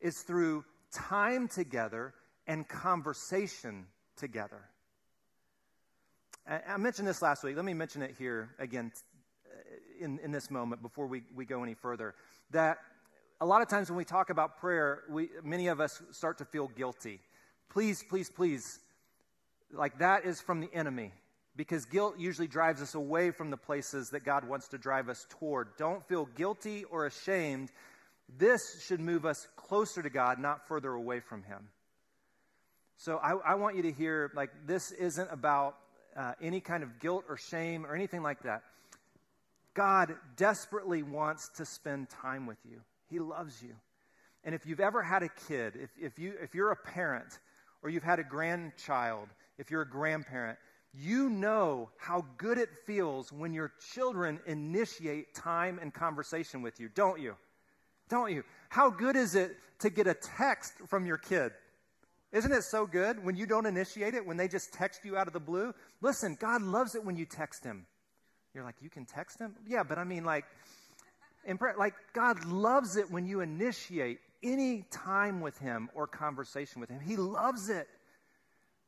is 0.00 0.22
through 0.22 0.64
time 0.92 1.48
together 1.48 2.14
and 2.46 2.68
conversation 2.68 3.86
together. 4.16 4.60
I 6.46 6.76
mentioned 6.76 7.08
this 7.08 7.22
last 7.22 7.42
week. 7.42 7.56
Let 7.56 7.64
me 7.64 7.72
mention 7.72 8.02
it 8.02 8.14
here 8.18 8.50
again 8.58 8.92
uh, 9.46 10.04
in, 10.04 10.18
in 10.18 10.30
this 10.30 10.50
moment 10.50 10.82
before 10.82 11.06
we, 11.06 11.22
we 11.34 11.46
go 11.46 11.62
any 11.62 11.72
further. 11.72 12.14
That 12.50 12.78
a 13.40 13.46
lot 13.46 13.62
of 13.62 13.68
times 13.68 13.88
when 13.88 13.96
we 13.96 14.04
talk 14.04 14.28
about 14.28 14.58
prayer, 14.58 15.04
we, 15.08 15.30
many 15.42 15.68
of 15.68 15.80
us 15.80 16.02
start 16.10 16.38
to 16.38 16.44
feel 16.44 16.68
guilty. 16.68 17.20
Please, 17.70 18.04
please, 18.08 18.28
please. 18.28 18.78
Like 19.72 19.98
that 19.98 20.26
is 20.26 20.40
from 20.40 20.60
the 20.60 20.72
enemy 20.72 21.12
because 21.56 21.84
guilt 21.84 22.18
usually 22.18 22.48
drives 22.48 22.82
us 22.82 22.94
away 22.94 23.30
from 23.30 23.50
the 23.50 23.56
places 23.56 24.10
that 24.10 24.24
God 24.24 24.48
wants 24.48 24.68
to 24.68 24.78
drive 24.78 25.08
us 25.08 25.26
toward. 25.28 25.76
Don't 25.76 26.06
feel 26.08 26.26
guilty 26.26 26.84
or 26.84 27.06
ashamed. 27.06 27.70
This 28.38 28.84
should 28.84 29.00
move 29.00 29.24
us 29.24 29.46
closer 29.56 30.02
to 30.02 30.10
God, 30.10 30.38
not 30.38 30.66
further 30.66 30.92
away 30.92 31.20
from 31.20 31.42
Him. 31.42 31.68
So 32.96 33.18
I, 33.18 33.52
I 33.52 33.54
want 33.54 33.76
you 33.76 33.82
to 33.82 33.92
hear 33.92 34.30
like, 34.34 34.50
this 34.66 34.90
isn't 34.92 35.28
about 35.30 35.76
uh, 36.16 36.32
any 36.40 36.60
kind 36.60 36.82
of 36.82 37.00
guilt 37.00 37.24
or 37.28 37.36
shame 37.36 37.84
or 37.86 37.94
anything 37.94 38.22
like 38.22 38.42
that. 38.42 38.62
God 39.74 40.14
desperately 40.36 41.02
wants 41.02 41.50
to 41.56 41.64
spend 41.64 42.08
time 42.08 42.46
with 42.46 42.58
you, 42.68 42.80
He 43.10 43.18
loves 43.18 43.62
you. 43.62 43.74
And 44.44 44.54
if 44.54 44.66
you've 44.66 44.80
ever 44.80 45.02
had 45.02 45.22
a 45.22 45.30
kid, 45.48 45.74
if, 45.80 45.90
if, 45.98 46.18
you, 46.18 46.34
if 46.42 46.54
you're 46.54 46.70
a 46.70 46.76
parent, 46.76 47.38
or 47.82 47.90
you've 47.90 48.02
had 48.02 48.18
a 48.18 48.24
grandchild, 48.24 49.28
if 49.58 49.70
you're 49.70 49.82
a 49.82 49.88
grandparent, 49.88 50.58
you 50.96 51.28
know 51.28 51.90
how 51.98 52.24
good 52.36 52.58
it 52.58 52.68
feels 52.86 53.32
when 53.32 53.52
your 53.52 53.72
children 53.92 54.40
initiate 54.46 55.34
time 55.34 55.78
and 55.82 55.92
conversation 55.92 56.62
with 56.62 56.78
you, 56.78 56.88
don't 56.88 57.20
you? 57.20 57.34
Don't 58.08 58.32
you? 58.32 58.44
How 58.68 58.90
good 58.90 59.16
is 59.16 59.34
it 59.34 59.56
to 59.80 59.90
get 59.90 60.06
a 60.06 60.14
text 60.14 60.72
from 60.88 61.06
your 61.06 61.16
kid? 61.16 61.52
Isn't 62.32 62.52
it 62.52 62.64
so 62.64 62.86
good 62.86 63.24
when 63.24 63.36
you 63.36 63.46
don't 63.46 63.66
initiate 63.66 64.14
it, 64.14 64.26
when 64.26 64.36
they 64.36 64.48
just 64.48 64.72
text 64.72 65.04
you 65.04 65.16
out 65.16 65.26
of 65.26 65.32
the 65.32 65.40
blue? 65.40 65.72
Listen, 66.00 66.36
God 66.38 66.62
loves 66.62 66.94
it 66.94 67.04
when 67.04 67.16
you 67.16 67.26
text 67.26 67.64
him. 67.64 67.86
You're 68.54 68.64
like, 68.64 68.76
you 68.80 68.90
can 68.90 69.04
text 69.04 69.38
him? 69.38 69.54
Yeah, 69.66 69.82
but 69.82 69.98
I 69.98 70.04
mean, 70.04 70.24
like, 70.24 70.44
in 71.44 71.58
prayer, 71.58 71.74
like, 71.78 71.94
God 72.12 72.44
loves 72.44 72.96
it 72.96 73.10
when 73.10 73.26
you 73.26 73.40
initiate 73.40 74.18
any 74.42 74.84
time 74.90 75.40
with 75.40 75.58
him 75.58 75.90
or 75.94 76.06
conversation 76.06 76.80
with 76.80 76.90
him. 76.90 77.00
He 77.00 77.16
loves 77.16 77.68
it 77.68 77.88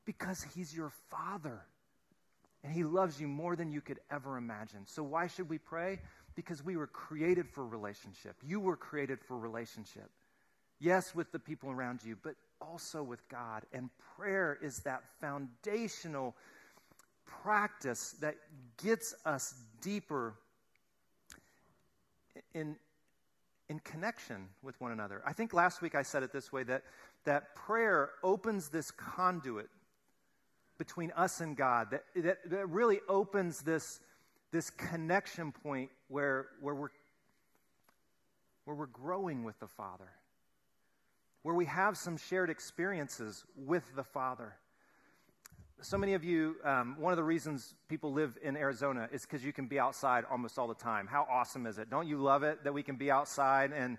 because 0.04 0.44
he's 0.54 0.74
your 0.74 0.92
father. 1.10 1.62
And 2.66 2.74
He 2.74 2.84
loves 2.84 3.18
you 3.18 3.28
more 3.28 3.56
than 3.56 3.70
you 3.70 3.80
could 3.80 4.00
ever 4.10 4.36
imagine. 4.36 4.80
So, 4.84 5.02
why 5.02 5.28
should 5.28 5.48
we 5.48 5.56
pray? 5.56 6.00
because 6.36 6.62
we 6.62 6.76
were 6.76 6.86
created 6.86 7.48
for 7.48 7.66
relationship. 7.66 8.36
You 8.44 8.60
were 8.60 8.76
created 8.76 9.18
for 9.20 9.36
relationship. 9.36 10.10
Yes, 10.78 11.14
with 11.14 11.32
the 11.32 11.38
people 11.38 11.70
around 11.70 12.04
you, 12.04 12.16
but 12.22 12.36
also 12.60 13.02
with 13.02 13.26
God. 13.30 13.64
And 13.72 13.88
prayer 14.16 14.58
is 14.62 14.80
that 14.80 15.02
foundational 15.20 16.36
practice 17.24 18.14
that 18.20 18.36
gets 18.82 19.14
us 19.24 19.54
deeper 19.80 20.34
in, 22.54 22.76
in 23.70 23.78
connection 23.80 24.48
with 24.62 24.78
one 24.78 24.92
another. 24.92 25.22
I 25.26 25.32
think 25.32 25.54
last 25.54 25.80
week 25.80 25.94
I 25.94 26.02
said 26.02 26.22
it 26.22 26.32
this 26.32 26.52
way 26.52 26.62
that, 26.64 26.82
that 27.24 27.56
prayer 27.56 28.10
opens 28.22 28.68
this 28.68 28.90
conduit 28.90 29.70
between 30.78 31.12
us 31.12 31.40
and 31.40 31.56
God, 31.56 31.88
that, 31.90 32.04
that, 32.16 32.38
that 32.50 32.68
really 32.68 33.00
opens 33.08 33.60
this, 33.62 34.00
this 34.52 34.70
connection 34.70 35.52
point 35.52 35.90
where, 36.08 36.46
where, 36.60 36.74
we're, 36.74 36.88
where 38.64 38.76
we're 38.76 38.86
growing 38.86 39.44
with 39.44 39.58
the 39.60 39.68
Father, 39.68 40.08
where 41.42 41.54
we 41.54 41.66
have 41.66 41.96
some 41.96 42.16
shared 42.16 42.50
experiences 42.50 43.44
with 43.56 43.84
the 43.94 44.04
Father. 44.04 44.54
So 45.82 45.98
many 45.98 46.14
of 46.14 46.24
you, 46.24 46.56
um, 46.64 46.96
one 46.98 47.12
of 47.12 47.18
the 47.18 47.24
reasons 47.24 47.74
people 47.88 48.12
live 48.12 48.38
in 48.42 48.56
Arizona 48.56 49.08
is 49.12 49.22
because 49.22 49.44
you 49.44 49.52
can 49.52 49.66
be 49.66 49.78
outside 49.78 50.24
almost 50.30 50.58
all 50.58 50.68
the 50.68 50.74
time. 50.74 51.06
How 51.06 51.26
awesome 51.30 51.66
is 51.66 51.78
it? 51.78 51.90
Don't 51.90 52.08
you 52.08 52.16
love 52.16 52.42
it 52.42 52.64
that 52.64 52.72
we 52.72 52.82
can 52.82 52.96
be 52.96 53.10
outside? 53.10 53.72
And 53.72 53.98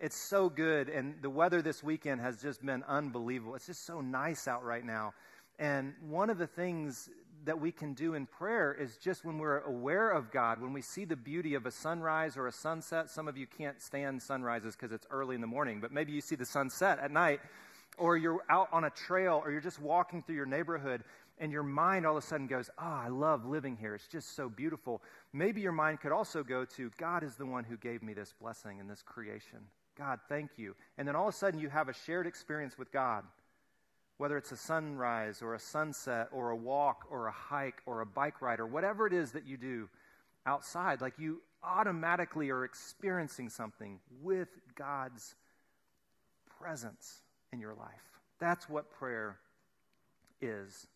it's 0.00 0.16
so 0.16 0.48
good. 0.48 0.88
And 0.88 1.14
the 1.22 1.30
weather 1.30 1.62
this 1.62 1.80
weekend 1.80 2.20
has 2.20 2.42
just 2.42 2.64
been 2.66 2.82
unbelievable. 2.88 3.54
It's 3.54 3.66
just 3.66 3.86
so 3.86 4.00
nice 4.00 4.48
out 4.48 4.64
right 4.64 4.84
now. 4.84 5.14
And 5.58 5.94
one 6.08 6.30
of 6.30 6.38
the 6.38 6.46
things 6.46 7.08
that 7.44 7.60
we 7.60 7.72
can 7.72 7.92
do 7.94 8.14
in 8.14 8.26
prayer 8.26 8.72
is 8.72 8.96
just 8.96 9.24
when 9.24 9.38
we're 9.38 9.60
aware 9.60 10.10
of 10.10 10.30
God, 10.30 10.60
when 10.60 10.72
we 10.72 10.82
see 10.82 11.04
the 11.04 11.16
beauty 11.16 11.54
of 11.54 11.66
a 11.66 11.70
sunrise 11.70 12.36
or 12.36 12.46
a 12.46 12.52
sunset. 12.52 13.10
Some 13.10 13.26
of 13.26 13.36
you 13.36 13.46
can't 13.46 13.80
stand 13.80 14.22
sunrises 14.22 14.76
because 14.76 14.92
it's 14.92 15.06
early 15.10 15.34
in 15.34 15.40
the 15.40 15.46
morning, 15.46 15.80
but 15.80 15.92
maybe 15.92 16.12
you 16.12 16.20
see 16.20 16.36
the 16.36 16.46
sunset 16.46 16.98
at 17.00 17.10
night, 17.10 17.40
or 17.98 18.16
you're 18.16 18.40
out 18.48 18.68
on 18.72 18.84
a 18.84 18.90
trail, 18.90 19.42
or 19.44 19.50
you're 19.50 19.60
just 19.60 19.80
walking 19.80 20.22
through 20.22 20.36
your 20.36 20.46
neighborhood, 20.46 21.02
and 21.38 21.50
your 21.50 21.64
mind 21.64 22.06
all 22.06 22.16
of 22.16 22.22
a 22.22 22.26
sudden 22.26 22.46
goes, 22.46 22.70
Oh, 22.78 22.84
I 22.84 23.08
love 23.08 23.44
living 23.44 23.76
here. 23.76 23.94
It's 23.94 24.06
just 24.06 24.36
so 24.36 24.48
beautiful. 24.48 25.02
Maybe 25.32 25.60
your 25.60 25.72
mind 25.72 26.00
could 26.00 26.12
also 26.12 26.44
go 26.44 26.64
to, 26.76 26.90
God 26.98 27.24
is 27.24 27.34
the 27.34 27.46
one 27.46 27.64
who 27.64 27.76
gave 27.76 28.02
me 28.02 28.14
this 28.14 28.32
blessing 28.40 28.78
and 28.78 28.88
this 28.88 29.02
creation. 29.02 29.58
God, 29.98 30.20
thank 30.28 30.50
you. 30.56 30.74
And 30.96 31.06
then 31.06 31.16
all 31.16 31.28
of 31.28 31.34
a 31.34 31.36
sudden 31.36 31.58
you 31.58 31.68
have 31.68 31.88
a 31.88 31.92
shared 31.92 32.26
experience 32.26 32.78
with 32.78 32.92
God 32.92 33.24
whether 34.22 34.36
it's 34.36 34.52
a 34.52 34.56
sunrise 34.56 35.42
or 35.42 35.56
a 35.56 35.58
sunset 35.58 36.28
or 36.30 36.50
a 36.50 36.56
walk 36.56 37.06
or 37.10 37.26
a 37.26 37.32
hike 37.32 37.82
or 37.86 38.02
a 38.02 38.06
bike 38.06 38.40
ride 38.40 38.60
or 38.60 38.66
whatever 38.68 39.04
it 39.04 39.12
is 39.12 39.32
that 39.32 39.48
you 39.48 39.56
do 39.56 39.88
outside, 40.46 41.00
like 41.00 41.18
you 41.18 41.40
automatically 41.64 42.48
are 42.48 42.62
experiencing 42.64 43.48
something 43.48 43.98
with 44.22 44.46
God's 44.76 45.34
presence 46.60 47.22
in 47.52 47.58
your 47.58 47.74
life. 47.74 48.20
That's 48.38 48.68
what 48.68 48.92
prayer 48.92 49.38
is. 50.40 50.86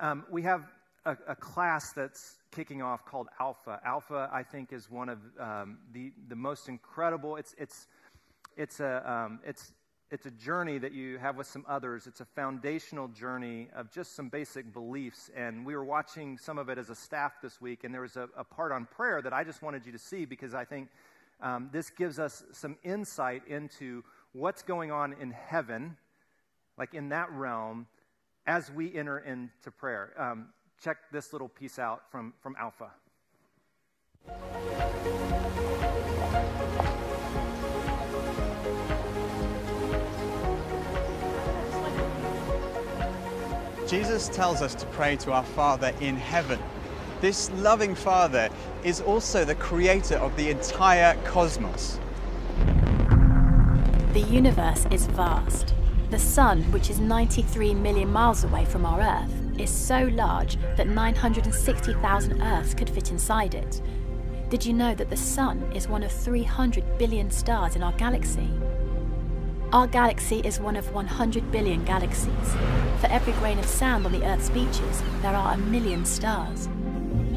Um, 0.00 0.24
we 0.30 0.42
have 0.42 0.68
a, 1.04 1.16
a, 1.26 1.34
class 1.34 1.92
that's 1.94 2.36
kicking 2.52 2.80
off 2.80 3.04
called 3.06 3.26
Alpha. 3.40 3.80
Alpha, 3.84 4.30
I 4.32 4.44
think, 4.44 4.72
is 4.72 4.88
one 4.88 5.08
of 5.08 5.18
um, 5.40 5.78
the 5.92 6.12
the 6.28 6.36
most 6.36 6.68
incredible. 6.68 7.34
It's 7.34 7.56
it's 7.58 7.88
it's 8.56 8.78
a 8.78 9.02
um, 9.04 9.40
it's 9.44 9.72
it's 10.10 10.24
a 10.24 10.30
journey 10.30 10.78
that 10.78 10.92
you 10.92 11.18
have 11.18 11.36
with 11.36 11.46
some 11.46 11.64
others. 11.68 12.06
It's 12.06 12.20
a 12.20 12.24
foundational 12.24 13.08
journey 13.08 13.68
of 13.74 13.90
just 13.92 14.16
some 14.16 14.30
basic 14.30 14.72
beliefs. 14.72 15.30
And 15.36 15.66
we 15.66 15.76
were 15.76 15.84
watching 15.84 16.38
some 16.38 16.56
of 16.56 16.70
it 16.70 16.78
as 16.78 16.88
a 16.88 16.94
staff 16.94 17.32
this 17.42 17.60
week, 17.60 17.84
and 17.84 17.92
there 17.92 18.00
was 18.00 18.16
a, 18.16 18.28
a 18.36 18.44
part 18.44 18.72
on 18.72 18.86
prayer 18.86 19.20
that 19.20 19.34
I 19.34 19.44
just 19.44 19.60
wanted 19.60 19.84
you 19.84 19.92
to 19.92 19.98
see 19.98 20.24
because 20.24 20.54
I 20.54 20.64
think 20.64 20.88
um, 21.42 21.68
this 21.72 21.90
gives 21.90 22.18
us 22.18 22.42
some 22.52 22.76
insight 22.82 23.42
into 23.48 24.02
what's 24.32 24.62
going 24.62 24.90
on 24.90 25.14
in 25.20 25.30
heaven, 25.30 25.96
like 26.78 26.94
in 26.94 27.10
that 27.10 27.30
realm, 27.30 27.86
as 28.46 28.72
we 28.72 28.94
enter 28.94 29.18
into 29.18 29.70
prayer. 29.70 30.14
Um, 30.16 30.48
check 30.82 30.96
this 31.12 31.34
little 31.34 31.48
piece 31.48 31.78
out 31.78 32.10
from, 32.10 32.32
from 32.40 32.56
Alpha. 32.58 32.90
Jesus 43.88 44.28
tells 44.28 44.60
us 44.60 44.74
to 44.74 44.84
pray 44.86 45.16
to 45.16 45.32
our 45.32 45.42
Father 45.42 45.94
in 46.02 46.14
heaven. 46.14 46.58
This 47.22 47.50
loving 47.52 47.94
Father 47.94 48.50
is 48.84 49.00
also 49.00 49.46
the 49.46 49.54
creator 49.54 50.16
of 50.16 50.36
the 50.36 50.50
entire 50.50 51.16
cosmos. 51.24 51.98
The 54.12 54.20
universe 54.20 54.86
is 54.90 55.06
vast. 55.06 55.74
The 56.10 56.18
Sun, 56.18 56.64
which 56.70 56.90
is 56.90 57.00
93 57.00 57.72
million 57.74 58.12
miles 58.12 58.44
away 58.44 58.66
from 58.66 58.84
our 58.84 59.00
Earth, 59.00 59.32
is 59.58 59.70
so 59.70 60.04
large 60.12 60.58
that 60.76 60.86
960,000 60.86 62.42
Earths 62.42 62.74
could 62.74 62.90
fit 62.90 63.10
inside 63.10 63.54
it. 63.54 63.80
Did 64.50 64.66
you 64.66 64.74
know 64.74 64.94
that 64.94 65.08
the 65.08 65.16
Sun 65.16 65.72
is 65.74 65.88
one 65.88 66.02
of 66.02 66.12
300 66.12 66.98
billion 66.98 67.30
stars 67.30 67.74
in 67.74 67.82
our 67.82 67.92
galaxy? 67.92 68.50
Our 69.70 69.86
galaxy 69.86 70.40
is 70.44 70.58
one 70.58 70.76
of 70.76 70.94
100 70.94 71.52
billion 71.52 71.84
galaxies. 71.84 72.54
For 73.00 73.06
every 73.08 73.34
grain 73.34 73.58
of 73.58 73.66
sand 73.66 74.06
on 74.06 74.12
the 74.12 74.24
Earth's 74.24 74.48
beaches, 74.48 75.02
there 75.20 75.34
are 75.34 75.52
a 75.52 75.58
million 75.58 76.06
stars. 76.06 76.64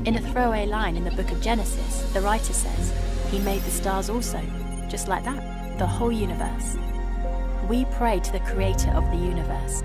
In 0.05 0.15
a 0.15 0.21
throwaway 0.31 0.65
line 0.65 0.95
in 0.95 1.03
the 1.03 1.11
book 1.11 1.29
of 1.29 1.41
Genesis, 1.41 2.09
the 2.13 2.21
writer 2.21 2.53
says, 2.53 2.93
He 3.31 3.39
made 3.39 3.61
the 3.63 3.71
stars 3.71 4.09
also, 4.09 4.41
just 4.87 5.09
like 5.09 5.25
that, 5.25 5.77
the 5.77 5.85
whole 5.85 6.11
universe. 6.11 6.77
We 7.67 7.83
pray 7.97 8.21
to 8.21 8.31
the 8.31 8.39
creator 8.39 8.91
of 8.91 9.03
the 9.11 9.17
universe. 9.17 9.83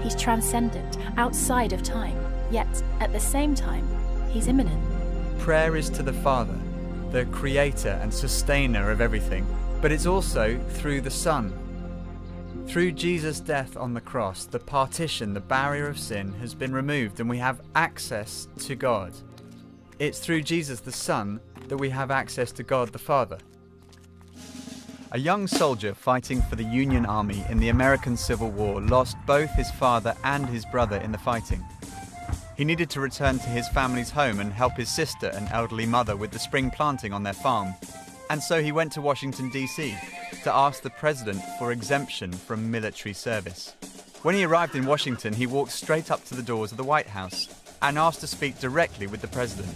He's 0.00 0.14
transcendent, 0.14 0.98
outside 1.16 1.72
of 1.72 1.82
time, 1.82 2.16
yet 2.52 2.68
at 3.00 3.12
the 3.12 3.18
same 3.18 3.56
time, 3.56 3.84
he's 4.30 4.46
immanent. 4.46 4.84
Prayer 5.40 5.74
is 5.74 5.90
to 5.90 6.04
the 6.04 6.12
Father, 6.12 6.60
the 7.10 7.24
creator 7.32 7.98
and 8.00 8.14
sustainer 8.14 8.92
of 8.92 9.00
everything, 9.00 9.44
but 9.82 9.90
it's 9.90 10.06
also 10.06 10.60
through 10.74 11.00
the 11.00 11.10
Son, 11.10 11.52
through 12.68 12.92
Jesus' 12.92 13.40
death 13.40 13.78
on 13.78 13.94
the 13.94 14.00
cross, 14.00 14.44
the 14.44 14.58
partition, 14.58 15.32
the 15.32 15.40
barrier 15.40 15.88
of 15.88 15.98
sin, 15.98 16.34
has 16.34 16.54
been 16.54 16.74
removed 16.74 17.18
and 17.18 17.28
we 17.28 17.38
have 17.38 17.62
access 17.74 18.46
to 18.58 18.74
God. 18.74 19.14
It's 19.98 20.18
through 20.18 20.42
Jesus 20.42 20.80
the 20.80 20.92
Son 20.92 21.40
that 21.68 21.78
we 21.78 21.88
have 21.88 22.10
access 22.10 22.52
to 22.52 22.62
God 22.62 22.92
the 22.92 22.98
Father. 22.98 23.38
A 25.12 25.18
young 25.18 25.46
soldier 25.46 25.94
fighting 25.94 26.42
for 26.42 26.56
the 26.56 26.64
Union 26.64 27.06
Army 27.06 27.42
in 27.48 27.58
the 27.58 27.70
American 27.70 28.18
Civil 28.18 28.50
War 28.50 28.82
lost 28.82 29.16
both 29.26 29.50
his 29.54 29.70
father 29.70 30.14
and 30.22 30.46
his 30.46 30.66
brother 30.66 30.98
in 30.98 31.10
the 31.10 31.16
fighting. 31.16 31.64
He 32.54 32.66
needed 32.66 32.90
to 32.90 33.00
return 33.00 33.38
to 33.38 33.48
his 33.48 33.66
family's 33.68 34.10
home 34.10 34.40
and 34.40 34.52
help 34.52 34.74
his 34.74 34.94
sister 34.94 35.28
and 35.28 35.48
elderly 35.52 35.86
mother 35.86 36.16
with 36.16 36.32
the 36.32 36.38
spring 36.38 36.70
planting 36.70 37.14
on 37.14 37.22
their 37.22 37.32
farm. 37.32 37.74
And 38.30 38.42
so 38.42 38.62
he 38.62 38.72
went 38.72 38.92
to 38.92 39.00
Washington, 39.00 39.48
D.C. 39.48 39.96
to 40.44 40.54
ask 40.54 40.82
the 40.82 40.90
president 40.90 41.42
for 41.58 41.72
exemption 41.72 42.32
from 42.32 42.70
military 42.70 43.14
service. 43.14 43.74
When 44.22 44.34
he 44.34 44.44
arrived 44.44 44.74
in 44.74 44.84
Washington, 44.84 45.32
he 45.32 45.46
walked 45.46 45.72
straight 45.72 46.10
up 46.10 46.24
to 46.26 46.34
the 46.34 46.42
doors 46.42 46.70
of 46.70 46.76
the 46.76 46.84
White 46.84 47.06
House 47.06 47.48
and 47.80 47.96
asked 47.96 48.20
to 48.20 48.26
speak 48.26 48.58
directly 48.58 49.06
with 49.06 49.20
the 49.22 49.28
president. 49.28 49.72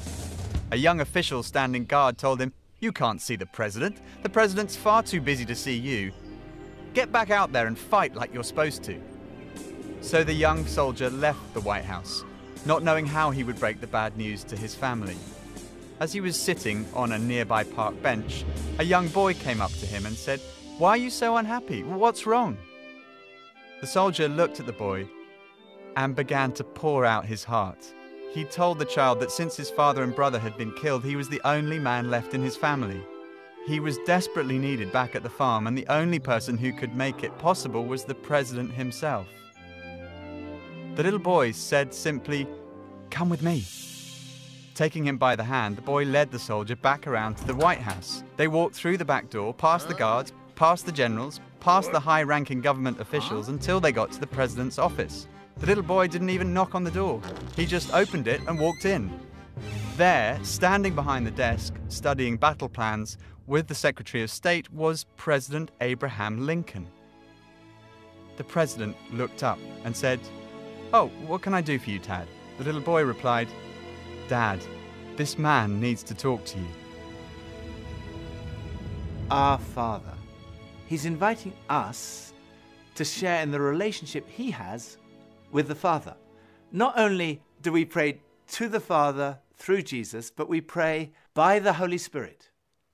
A 0.70 0.76
young 0.76 1.00
official 1.00 1.42
standing 1.42 1.84
guard 1.84 2.18
told 2.18 2.40
him, 2.40 2.52
You 2.80 2.92
can't 2.92 3.22
see 3.22 3.36
the 3.36 3.46
president. 3.46 3.98
The 4.22 4.28
president's 4.28 4.76
far 4.76 5.02
too 5.02 5.20
busy 5.20 5.44
to 5.46 5.54
see 5.54 5.76
you. 5.76 6.12
Get 6.92 7.12
back 7.12 7.30
out 7.30 7.52
there 7.52 7.66
and 7.66 7.78
fight 7.78 8.14
like 8.14 8.34
you're 8.34 8.44
supposed 8.44 8.82
to. 8.84 9.00
So 10.02 10.24
the 10.24 10.32
young 10.32 10.66
soldier 10.66 11.08
left 11.08 11.54
the 11.54 11.60
White 11.60 11.84
House, 11.84 12.24
not 12.66 12.82
knowing 12.82 13.06
how 13.06 13.30
he 13.30 13.44
would 13.44 13.58
break 13.58 13.80
the 13.80 13.86
bad 13.86 14.16
news 14.18 14.44
to 14.44 14.56
his 14.56 14.74
family. 14.74 15.16
As 16.00 16.12
he 16.12 16.20
was 16.20 16.40
sitting 16.40 16.86
on 16.94 17.12
a 17.12 17.18
nearby 17.18 17.64
park 17.64 18.00
bench, 18.02 18.44
a 18.78 18.84
young 18.84 19.08
boy 19.08 19.34
came 19.34 19.60
up 19.60 19.72
to 19.72 19.86
him 19.86 20.06
and 20.06 20.16
said, 20.16 20.40
Why 20.78 20.90
are 20.90 20.96
you 20.96 21.10
so 21.10 21.36
unhappy? 21.36 21.82
What's 21.82 22.26
wrong? 22.26 22.56
The 23.80 23.86
soldier 23.86 24.28
looked 24.28 24.60
at 24.60 24.66
the 24.66 24.72
boy 24.72 25.08
and 25.96 26.16
began 26.16 26.52
to 26.52 26.64
pour 26.64 27.04
out 27.04 27.26
his 27.26 27.44
heart. 27.44 27.92
He 28.32 28.44
told 28.44 28.78
the 28.78 28.84
child 28.84 29.20
that 29.20 29.30
since 29.30 29.56
his 29.56 29.70
father 29.70 30.02
and 30.02 30.14
brother 30.14 30.38
had 30.38 30.56
been 30.56 30.72
killed, 30.72 31.04
he 31.04 31.16
was 31.16 31.28
the 31.28 31.40
only 31.44 31.78
man 31.78 32.10
left 32.10 32.32
in 32.32 32.42
his 32.42 32.56
family. 32.56 33.04
He 33.66 33.78
was 33.78 33.98
desperately 34.06 34.58
needed 34.58 34.90
back 34.90 35.14
at 35.14 35.22
the 35.22 35.30
farm, 35.30 35.66
and 35.66 35.76
the 35.76 35.86
only 35.88 36.18
person 36.18 36.56
who 36.56 36.72
could 36.72 36.96
make 36.96 37.22
it 37.22 37.38
possible 37.38 37.84
was 37.84 38.04
the 38.04 38.14
president 38.14 38.72
himself. 38.72 39.26
The 40.94 41.02
little 41.02 41.18
boy 41.18 41.52
said 41.52 41.94
simply, 41.94 42.46
Come 43.10 43.28
with 43.28 43.42
me. 43.42 43.64
Taking 44.74 45.06
him 45.06 45.18
by 45.18 45.36
the 45.36 45.44
hand, 45.44 45.76
the 45.76 45.82
boy 45.82 46.04
led 46.04 46.30
the 46.30 46.38
soldier 46.38 46.76
back 46.76 47.06
around 47.06 47.36
to 47.36 47.46
the 47.46 47.54
White 47.54 47.80
House. 47.80 48.24
They 48.36 48.48
walked 48.48 48.74
through 48.74 48.96
the 48.96 49.04
back 49.04 49.28
door, 49.28 49.52
past 49.52 49.86
the 49.86 49.94
guards, 49.94 50.32
past 50.54 50.86
the 50.86 50.92
generals, 50.92 51.40
past 51.60 51.92
the 51.92 52.00
high 52.00 52.22
ranking 52.22 52.62
government 52.62 52.98
officials 52.98 53.48
until 53.48 53.80
they 53.80 53.92
got 53.92 54.12
to 54.12 54.20
the 54.20 54.26
president's 54.26 54.78
office. 54.78 55.28
The 55.58 55.66
little 55.66 55.84
boy 55.84 56.08
didn't 56.08 56.30
even 56.30 56.54
knock 56.54 56.74
on 56.74 56.84
the 56.84 56.90
door. 56.90 57.20
He 57.54 57.66
just 57.66 57.92
opened 57.92 58.26
it 58.28 58.40
and 58.48 58.58
walked 58.58 58.86
in. 58.86 59.12
There, 59.96 60.38
standing 60.42 60.94
behind 60.94 61.26
the 61.26 61.32
desk, 61.32 61.74
studying 61.88 62.38
battle 62.38 62.68
plans 62.68 63.18
with 63.46 63.66
the 63.66 63.74
Secretary 63.74 64.22
of 64.22 64.30
State, 64.30 64.72
was 64.72 65.04
President 65.16 65.70
Abraham 65.82 66.46
Lincoln. 66.46 66.88
The 68.38 68.44
president 68.44 68.96
looked 69.12 69.42
up 69.42 69.58
and 69.84 69.94
said, 69.94 70.18
Oh, 70.94 71.08
what 71.26 71.42
can 71.42 71.52
I 71.52 71.60
do 71.60 71.78
for 71.78 71.90
you, 71.90 71.98
Tad? 71.98 72.26
The 72.56 72.64
little 72.64 72.80
boy 72.80 73.04
replied, 73.04 73.48
Dad, 74.28 74.60
this 75.16 75.38
man 75.38 75.80
needs 75.80 76.02
to 76.04 76.14
talk 76.14 76.44
to 76.46 76.58
you. 76.58 76.68
Our 79.30 79.58
Father. 79.58 80.14
He's 80.86 81.04
inviting 81.06 81.52
us 81.68 82.32
to 82.94 83.04
share 83.04 83.42
in 83.42 83.50
the 83.50 83.60
relationship 83.60 84.28
he 84.28 84.50
has 84.50 84.98
with 85.50 85.68
the 85.68 85.74
Father. 85.74 86.14
Not 86.70 86.98
only 86.98 87.42
do 87.60 87.72
we 87.72 87.84
pray 87.84 88.20
to 88.48 88.68
the 88.68 88.80
Father 88.80 89.38
through 89.54 89.82
Jesus, 89.82 90.30
but 90.30 90.48
we 90.48 90.60
pray 90.60 91.12
by 91.34 91.58
the 91.58 91.74
Holy 91.74 91.98
Spirit. 91.98 92.50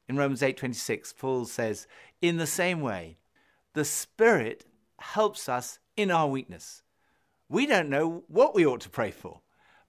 In 0.09 0.17
Romans 0.17 0.43
8:26, 0.43 1.13
Paul 1.13 1.45
says, 1.45 1.87
"In 2.21 2.37
the 2.37 2.47
same 2.47 2.81
way, 2.81 3.19
the 3.75 3.85
Spirit 3.85 4.67
helps 4.99 5.49
us 5.49 5.79
in 5.97 6.11
our 6.11 6.29
weakness. 6.29 6.83
We 7.49 7.67
don't 7.67 7.89
know 7.89 8.25
what 8.29 8.55
we 8.55 8.67
ought 8.67 8.81
to 8.83 8.91
pray 8.91 9.11
for, 9.11 9.41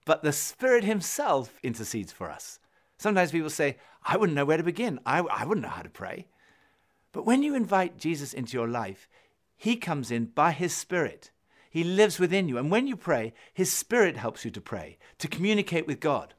but 0.09 0.23
the 0.23 0.33
Spirit 0.33 0.83
Himself 0.85 1.59
intercedes 1.61 2.11
for 2.11 2.31
us. 2.31 2.57
Sometimes 2.97 3.29
people 3.29 3.51
say, 3.51 3.77
I 4.03 4.17
wouldn't 4.17 4.35
know 4.35 4.43
where 4.43 4.57
to 4.57 4.63
begin. 4.63 4.99
I, 5.05 5.19
I 5.19 5.45
wouldn't 5.45 5.63
know 5.63 5.71
how 5.71 5.83
to 5.83 5.89
pray. 5.89 6.25
But 7.11 7.27
when 7.27 7.43
you 7.43 7.53
invite 7.53 7.99
Jesus 7.99 8.33
into 8.33 8.57
your 8.57 8.67
life, 8.67 9.07
He 9.55 9.75
comes 9.75 10.09
in 10.09 10.25
by 10.25 10.51
His 10.51 10.75
Spirit. 10.75 11.29
He 11.69 11.83
lives 11.83 12.17
within 12.17 12.49
you. 12.49 12.57
And 12.57 12.71
when 12.71 12.87
you 12.87 12.95
pray, 12.95 13.35
His 13.53 13.71
Spirit 13.71 14.17
helps 14.17 14.43
you 14.43 14.49
to 14.49 14.59
pray, 14.59 14.97
to 15.19 15.27
communicate 15.27 15.85
with 15.85 15.99
God. 15.99 16.33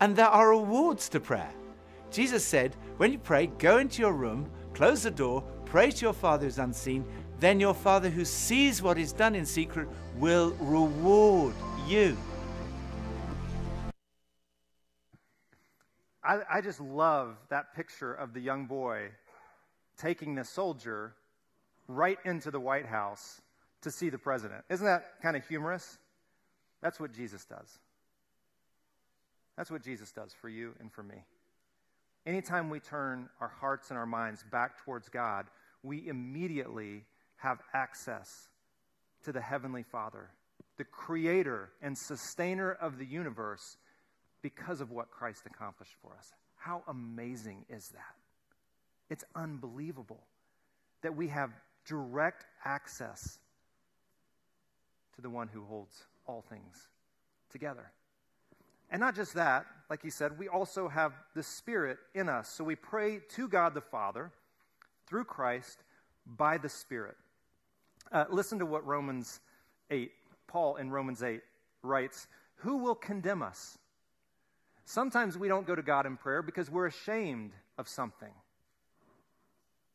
And 0.00 0.16
there 0.16 0.28
are 0.28 0.48
rewards 0.48 1.10
to 1.10 1.20
prayer. 1.20 1.52
Jesus 2.10 2.46
said, 2.46 2.76
when 2.96 3.12
you 3.12 3.18
pray, 3.18 3.48
go 3.58 3.76
into 3.76 4.00
your 4.00 4.14
room, 4.14 4.50
close 4.72 5.02
the 5.02 5.10
door, 5.10 5.44
pray 5.66 5.90
to 5.90 6.02
your 6.02 6.14
Father 6.14 6.46
who's 6.46 6.58
unseen, 6.58 7.04
then 7.40 7.60
your 7.60 7.74
Father 7.74 8.08
who 8.08 8.24
sees 8.24 8.80
what 8.80 8.96
is 8.96 9.12
done 9.12 9.34
in 9.34 9.44
secret 9.44 9.86
will 10.16 10.52
reward 10.60 11.54
you. 11.86 12.16
I, 16.26 16.40
I 16.50 16.60
just 16.60 16.80
love 16.80 17.36
that 17.50 17.74
picture 17.74 18.12
of 18.12 18.34
the 18.34 18.40
young 18.40 18.66
boy 18.66 19.10
taking 19.96 20.34
the 20.34 20.44
soldier 20.44 21.14
right 21.88 22.18
into 22.24 22.50
the 22.50 22.58
White 22.58 22.86
House 22.86 23.40
to 23.82 23.90
see 23.90 24.10
the 24.10 24.18
president. 24.18 24.64
Isn't 24.68 24.86
that 24.86 25.22
kind 25.22 25.36
of 25.36 25.46
humorous? 25.46 25.98
That's 26.82 26.98
what 26.98 27.14
Jesus 27.14 27.44
does. 27.44 27.78
That's 29.56 29.70
what 29.70 29.82
Jesus 29.82 30.10
does 30.10 30.34
for 30.40 30.48
you 30.48 30.74
and 30.80 30.92
for 30.92 31.02
me. 31.02 31.16
Anytime 32.26 32.70
we 32.70 32.80
turn 32.80 33.28
our 33.40 33.48
hearts 33.48 33.90
and 33.90 33.98
our 33.98 34.06
minds 34.06 34.44
back 34.50 34.84
towards 34.84 35.08
God, 35.08 35.46
we 35.82 36.08
immediately 36.08 37.04
have 37.36 37.60
access 37.72 38.48
to 39.24 39.32
the 39.32 39.40
Heavenly 39.40 39.84
Father, 39.84 40.30
the 40.76 40.84
creator 40.84 41.70
and 41.80 41.96
sustainer 41.96 42.72
of 42.72 42.98
the 42.98 43.06
universe, 43.06 43.76
because 44.46 44.80
of 44.80 44.92
what 44.92 45.10
Christ 45.10 45.42
accomplished 45.44 45.94
for 46.00 46.12
us. 46.16 46.32
How 46.54 46.84
amazing 46.86 47.64
is 47.68 47.88
that? 47.88 48.14
It's 49.10 49.24
unbelievable 49.34 50.20
that 51.02 51.16
we 51.16 51.26
have 51.26 51.50
direct 51.84 52.44
access 52.64 53.40
to 55.16 55.20
the 55.20 55.28
one 55.28 55.48
who 55.48 55.64
holds 55.64 56.04
all 56.28 56.44
things 56.48 56.76
together. 57.50 57.90
And 58.88 59.00
not 59.00 59.16
just 59.16 59.34
that, 59.34 59.66
like 59.90 60.00
he 60.00 60.10
said, 60.10 60.38
we 60.38 60.46
also 60.46 60.86
have 60.86 61.12
the 61.34 61.42
Spirit 61.42 61.98
in 62.14 62.28
us. 62.28 62.48
So 62.48 62.62
we 62.62 62.76
pray 62.76 63.22
to 63.30 63.48
God 63.48 63.74
the 63.74 63.80
Father 63.80 64.30
through 65.08 65.24
Christ 65.24 65.82
by 66.24 66.56
the 66.56 66.68
Spirit. 66.68 67.16
Uh, 68.12 68.26
listen 68.30 68.60
to 68.60 68.66
what 68.66 68.86
Romans 68.86 69.40
8, 69.90 70.12
Paul 70.46 70.76
in 70.76 70.92
Romans 70.92 71.24
8 71.24 71.40
writes 71.82 72.28
Who 72.58 72.76
will 72.76 72.94
condemn 72.94 73.42
us? 73.42 73.76
Sometimes 74.86 75.36
we 75.36 75.48
don't 75.48 75.66
go 75.66 75.74
to 75.74 75.82
God 75.82 76.06
in 76.06 76.16
prayer 76.16 76.42
because 76.42 76.70
we're 76.70 76.86
ashamed 76.86 77.50
of 77.76 77.88
something. 77.88 78.32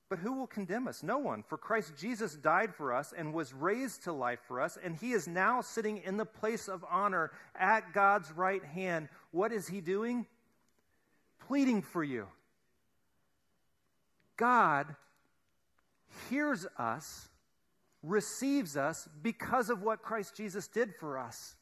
But 0.09 0.19
who 0.19 0.33
will 0.33 0.47
condemn 0.47 0.89
us? 0.89 1.01
No 1.01 1.17
one. 1.17 1.43
For 1.43 1.57
Christ 1.57 1.93
Jesus 1.97 2.35
died 2.35 2.75
for 2.75 2.93
us 2.93 3.13
and 3.17 3.33
was 3.33 3.53
raised 3.53 4.03
to 4.03 4.11
life 4.11 4.39
for 4.45 4.59
us, 4.59 4.77
and 4.83 4.93
he 4.93 5.13
is 5.13 5.29
now 5.29 5.61
sitting 5.61 5.99
in 5.99 6.17
the 6.17 6.25
place 6.25 6.67
of 6.67 6.83
honor 6.91 7.31
at 7.57 7.93
God's 7.93 8.29
right 8.33 8.63
hand. 8.63 9.07
What 9.31 9.53
is 9.53 9.69
he 9.69 9.79
doing? 9.79 10.25
Pleading 11.47 11.81
for 11.83 12.03
you. 12.03 12.27
God 14.35 14.93
hears 16.29 16.67
us, 16.77 17.29
receives 18.03 18.75
us 18.75 19.07
because 19.21 19.69
of 19.69 19.81
what 19.81 20.01
Christ 20.01 20.35
Jesus 20.35 20.67
did 20.67 20.93
for 20.99 21.17
us. 21.17 21.55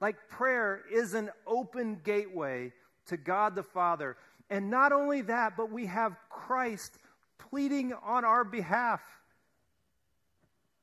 Like 0.00 0.16
prayer 0.28 0.82
is 0.92 1.14
an 1.14 1.30
open 1.46 2.00
gateway 2.02 2.72
to 3.06 3.16
God 3.16 3.54
the 3.54 3.62
Father. 3.62 4.16
And 4.48 4.70
not 4.70 4.92
only 4.92 5.22
that, 5.22 5.56
but 5.56 5.70
we 5.70 5.86
have 5.86 6.16
Christ 6.28 6.96
pleading 7.38 7.92
on 7.92 8.24
our 8.24 8.44
behalf. 8.44 9.02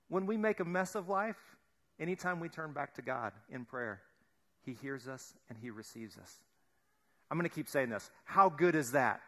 When 0.09 0.25
we 0.25 0.37
make 0.37 0.59
a 0.59 0.65
mess 0.65 0.95
of 0.95 1.09
life, 1.09 1.35
anytime 1.99 2.39
we 2.39 2.47
turn 2.47 2.71
back 2.71 2.93
to 2.95 3.01
God 3.01 3.33
in 3.51 3.65
prayer, 3.65 4.01
He 4.65 4.73
hears 4.73 5.07
us 5.07 5.33
and 5.49 5.57
He 5.57 5.69
receives 5.69 6.17
us. 6.17 6.33
I'm 7.29 7.37
going 7.37 7.49
to 7.49 7.53
keep 7.53 7.67
saying 7.67 7.89
this. 7.89 8.09
How 8.23 8.47
good 8.47 8.75
is 8.75 8.91
that? 8.91 9.21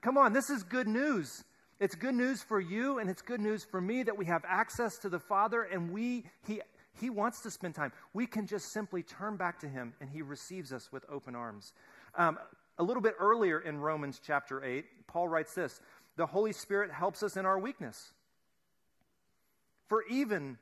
Come 0.00 0.18
on, 0.18 0.32
this 0.32 0.50
is 0.50 0.62
good 0.62 0.88
news. 0.88 1.44
It's 1.78 1.94
good 1.94 2.14
news 2.14 2.42
for 2.42 2.58
you 2.58 2.98
and 2.98 3.10
it's 3.10 3.22
good 3.22 3.40
news 3.40 3.64
for 3.64 3.80
me 3.80 4.02
that 4.02 4.16
we 4.16 4.24
have 4.26 4.42
access 4.48 4.96
to 4.98 5.08
the 5.08 5.18
Father 5.18 5.62
and 5.62 5.90
we 5.90 6.24
he 6.46 6.62
he 7.00 7.10
wants 7.10 7.40
to 7.40 7.50
spend 7.50 7.74
time. 7.74 7.92
We 8.12 8.26
can 8.26 8.46
just 8.46 8.72
simply 8.72 9.02
turn 9.02 9.36
back 9.36 9.60
to 9.60 9.68
him 9.68 9.94
and 10.00 10.10
he 10.10 10.22
receives 10.22 10.72
us 10.72 10.90
with 10.92 11.04
open 11.10 11.34
arms. 11.34 11.72
Um, 12.14 12.38
a 12.78 12.82
little 12.82 13.02
bit 13.02 13.14
earlier 13.18 13.58
in 13.60 13.78
Romans 13.78 14.20
chapter 14.24 14.64
8, 14.64 14.84
Paul 15.06 15.28
writes 15.28 15.54
this 15.54 15.80
the 16.16 16.26
Holy 16.26 16.52
Spirit 16.52 16.90
helps 16.90 17.22
us 17.22 17.36
in 17.36 17.44
our 17.46 17.58
weakness. 17.58 18.12
For 19.88 20.02
even 20.10 20.58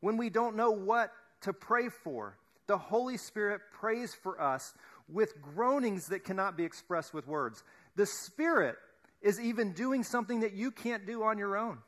when 0.00 0.16
we 0.16 0.30
don't 0.30 0.56
know 0.56 0.70
what 0.70 1.12
to 1.42 1.52
pray 1.52 1.88
for, 1.88 2.36
the 2.66 2.78
Holy 2.78 3.16
Spirit 3.16 3.60
prays 3.72 4.14
for 4.14 4.40
us 4.40 4.74
with 5.08 5.40
groanings 5.42 6.08
that 6.08 6.24
cannot 6.24 6.56
be 6.56 6.64
expressed 6.64 7.12
with 7.12 7.26
words. 7.26 7.62
The 7.96 8.06
Spirit 8.06 8.76
is 9.20 9.40
even 9.40 9.72
doing 9.72 10.04
something 10.04 10.40
that 10.40 10.52
you 10.52 10.70
can't 10.70 11.06
do 11.06 11.22
on 11.22 11.38
your 11.38 11.56
own. 11.56 11.78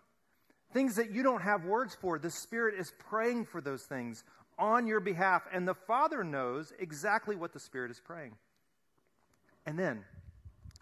Things 0.74 0.96
that 0.96 1.12
you 1.12 1.22
don't 1.22 1.42
have 1.42 1.64
words 1.64 1.94
for. 1.94 2.18
The 2.18 2.30
Spirit 2.30 2.74
is 2.78 2.92
praying 3.08 3.46
for 3.46 3.60
those 3.60 3.84
things 3.84 4.24
on 4.58 4.88
your 4.88 4.98
behalf, 4.98 5.42
and 5.52 5.66
the 5.66 5.74
Father 5.74 6.24
knows 6.24 6.72
exactly 6.80 7.36
what 7.36 7.52
the 7.52 7.60
Spirit 7.60 7.92
is 7.92 8.00
praying. 8.04 8.32
And 9.66 9.78
then, 9.78 10.04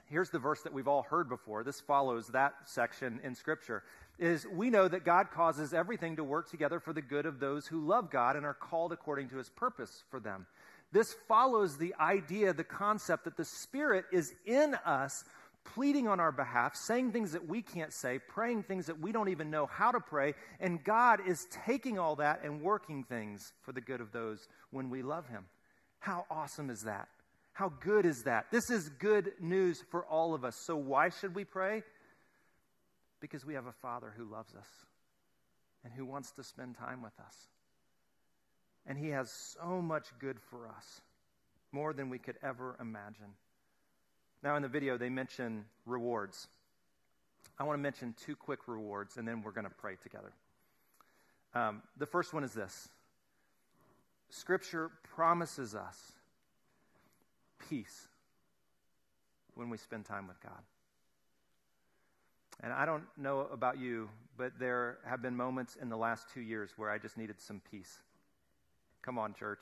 here's 0.06 0.30
the 0.30 0.38
verse 0.38 0.62
that 0.62 0.72
we've 0.72 0.88
all 0.88 1.02
heard 1.02 1.28
before. 1.28 1.62
This 1.62 1.80
follows 1.80 2.28
that 2.28 2.54
section 2.64 3.20
in 3.22 3.34
Scripture. 3.34 3.84
Is 4.18 4.46
we 4.46 4.70
know 4.70 4.88
that 4.88 5.04
God 5.04 5.30
causes 5.30 5.74
everything 5.74 6.16
to 6.16 6.24
work 6.24 6.50
together 6.50 6.80
for 6.80 6.94
the 6.94 7.02
good 7.02 7.26
of 7.26 7.38
those 7.38 7.66
who 7.66 7.86
love 7.86 8.10
God 8.10 8.36
and 8.36 8.46
are 8.46 8.54
called 8.54 8.92
according 8.92 9.28
to 9.28 9.36
his 9.36 9.50
purpose 9.50 10.04
for 10.10 10.20
them. 10.20 10.46
This 10.92 11.14
follows 11.28 11.76
the 11.76 11.94
idea, 12.00 12.54
the 12.54 12.64
concept 12.64 13.24
that 13.24 13.36
the 13.36 13.44
Spirit 13.44 14.06
is 14.10 14.34
in 14.46 14.74
us, 14.86 15.24
pleading 15.64 16.08
on 16.08 16.20
our 16.20 16.32
behalf, 16.32 16.74
saying 16.74 17.12
things 17.12 17.32
that 17.32 17.48
we 17.48 17.62
can't 17.62 17.92
say, 17.92 18.18
praying 18.18 18.62
things 18.62 18.86
that 18.86 19.00
we 19.00 19.12
don't 19.12 19.28
even 19.28 19.50
know 19.50 19.66
how 19.66 19.90
to 19.90 20.00
pray, 20.00 20.34
and 20.60 20.82
God 20.82 21.20
is 21.26 21.46
taking 21.64 21.98
all 21.98 22.16
that 22.16 22.42
and 22.44 22.60
working 22.60 23.04
things 23.04 23.52
for 23.62 23.72
the 23.72 23.80
good 23.80 24.00
of 24.00 24.12
those 24.12 24.48
when 24.70 24.90
we 24.90 25.02
love 25.02 25.28
Him. 25.28 25.44
How 25.98 26.26
awesome 26.30 26.70
is 26.70 26.82
that? 26.82 27.08
How 27.52 27.70
good 27.80 28.06
is 28.06 28.22
that? 28.24 28.46
This 28.50 28.70
is 28.70 28.88
good 28.88 29.32
news 29.40 29.82
for 29.90 30.04
all 30.06 30.34
of 30.34 30.44
us. 30.44 30.56
So, 30.56 30.76
why 30.76 31.10
should 31.10 31.34
we 31.34 31.44
pray? 31.44 31.82
Because 33.20 33.44
we 33.44 33.54
have 33.54 33.66
a 33.66 33.72
Father 33.72 34.12
who 34.16 34.24
loves 34.24 34.54
us 34.54 34.68
and 35.84 35.92
who 35.92 36.04
wants 36.04 36.32
to 36.32 36.44
spend 36.44 36.76
time 36.76 37.02
with 37.02 37.18
us. 37.20 37.36
And 38.86 38.98
He 38.98 39.10
has 39.10 39.30
so 39.60 39.80
much 39.80 40.06
good 40.18 40.38
for 40.50 40.66
us, 40.66 41.02
more 41.70 41.92
than 41.92 42.10
we 42.10 42.18
could 42.18 42.36
ever 42.42 42.76
imagine. 42.80 43.34
Now, 44.42 44.56
in 44.56 44.62
the 44.62 44.68
video, 44.68 44.98
they 44.98 45.08
mention 45.08 45.64
rewards. 45.86 46.48
I 47.58 47.64
want 47.64 47.78
to 47.78 47.82
mention 47.82 48.14
two 48.24 48.34
quick 48.34 48.66
rewards, 48.66 49.16
and 49.16 49.26
then 49.26 49.42
we're 49.42 49.52
going 49.52 49.66
to 49.66 49.70
pray 49.70 49.94
together. 50.02 50.32
Um, 51.54 51.82
the 51.98 52.06
first 52.06 52.32
one 52.32 52.44
is 52.44 52.52
this 52.52 52.88
Scripture 54.30 54.90
promises 55.14 55.74
us 55.74 56.12
peace 57.68 58.08
when 59.54 59.70
we 59.70 59.76
spend 59.76 60.06
time 60.06 60.26
with 60.26 60.40
God. 60.42 60.62
And 62.62 62.72
I 62.72 62.86
don't 62.86 63.04
know 63.16 63.48
about 63.52 63.78
you, 63.78 64.08
but 64.36 64.52
there 64.58 64.98
have 65.04 65.20
been 65.20 65.36
moments 65.36 65.76
in 65.80 65.88
the 65.88 65.96
last 65.96 66.28
two 66.32 66.40
years 66.40 66.70
where 66.76 66.90
I 66.90 66.98
just 66.98 67.18
needed 67.18 67.40
some 67.40 67.60
peace. 67.70 67.98
Come 69.02 69.18
on, 69.18 69.34
church. 69.34 69.60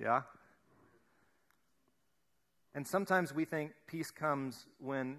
Yeah? 0.00 0.22
And 2.74 2.86
sometimes 2.86 3.34
we 3.34 3.44
think 3.44 3.72
peace 3.86 4.10
comes 4.10 4.66
when 4.78 5.18